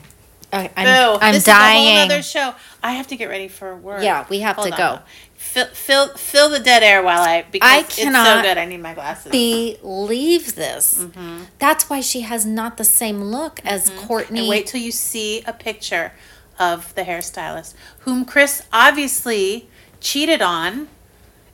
[0.53, 1.19] I, I'm, Boo.
[1.21, 1.83] I'm this dying.
[1.83, 2.55] is a whole other show.
[2.83, 4.03] I have to get ready for work.
[4.03, 4.77] Yeah, we have to on.
[4.77, 4.99] go.
[5.41, 8.57] Fill, fill, fill the dead air while I because I it's so cannot good.
[8.57, 9.31] I need my glasses.
[9.33, 10.99] Believe this.
[11.03, 11.43] Mm-hmm.
[11.59, 14.39] That's why she has not the same look as Kourtney.
[14.39, 16.13] And wait till you see a picture
[16.57, 19.67] of the hairstylist, whom Kris obviously
[19.99, 20.87] cheated on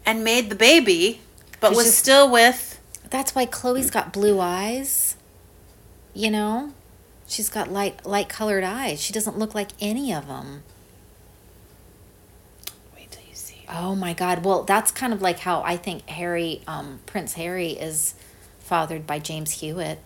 [0.05, 1.21] and made the baby,
[1.59, 2.79] but was just- still with.
[3.09, 5.15] That's why Khloé's got blue eyes.
[6.13, 6.73] You know,
[7.27, 9.01] she's got light light colored eyes.
[9.01, 10.63] She doesn't look like any of them.
[12.95, 13.56] Wait till you see.
[13.69, 14.45] Oh my God!
[14.45, 18.13] Well, that's kind of like how I think Harry, um, Prince Harry, is
[18.59, 19.99] fathered by James Hewitt.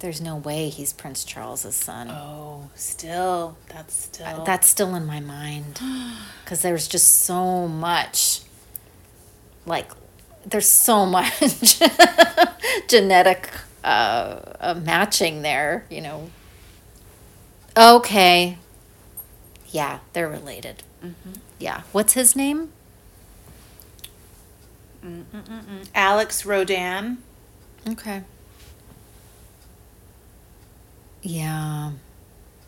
[0.00, 2.08] There's no way he's Prince Charles's son.
[2.10, 4.44] Oh, still, that's still.
[4.44, 5.80] That's still in my mind
[6.44, 8.40] because there's just so much,
[9.66, 9.90] like,
[10.46, 11.80] there's so much
[12.88, 13.50] genetic
[13.84, 15.84] uh, uh, matching there.
[15.90, 16.30] You know,
[17.76, 18.58] Okay.
[19.68, 20.82] Yeah, they're related.
[21.60, 21.82] Yeah.
[21.92, 22.72] What's his name?
[25.94, 27.18] Alex Roldan.
[27.88, 28.22] Okay.
[31.22, 31.92] Yeah.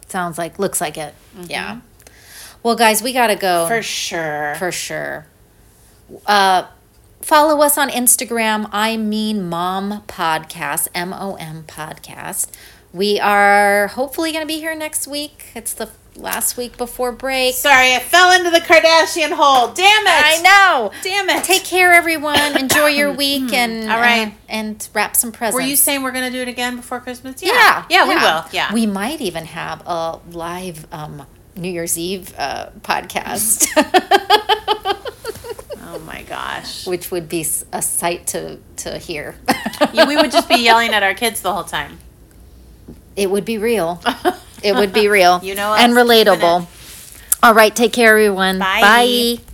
[0.06, 1.14] Sounds like, looks like it.
[1.48, 1.80] Yeah.
[2.62, 3.66] Well, guys, we got to go.
[3.66, 4.54] For sure.
[4.58, 5.26] For sure.
[6.26, 6.66] Uh,
[7.22, 8.68] follow us on Instagram.
[8.72, 12.50] I mean, Mom Podcast, M O M Podcast.
[12.92, 15.46] We are hopefully going to be here next week.
[15.54, 17.54] It's the last week before break.
[17.54, 19.72] Sorry, I fell into the Kardashian hole.
[19.72, 20.08] Damn it.
[20.08, 20.92] I know.
[21.02, 21.44] Damn it.
[21.44, 22.56] Take care, everyone.
[22.58, 24.34] Enjoy your week and All right.
[24.48, 25.54] and, and wrap some presents.
[25.54, 27.42] Were you saying we're going to do it again before Christmas?
[27.42, 28.44] Yeah, Yeah, we will.
[28.52, 28.72] Yeah.
[28.72, 33.66] We might even have a live um, New Year's Eve uh, podcast,
[35.82, 36.86] oh my gosh.
[36.86, 39.34] which would be a sight to to hear.
[39.92, 41.98] Yeah, we would just be yelling at our kids the whole time.
[43.16, 44.00] it would be real.
[44.62, 45.40] It would be real.
[45.42, 46.66] You know and us, relatable.
[47.42, 48.58] All right, take care, everyone.
[48.58, 48.80] Bye.
[48.80, 49.51] Bye.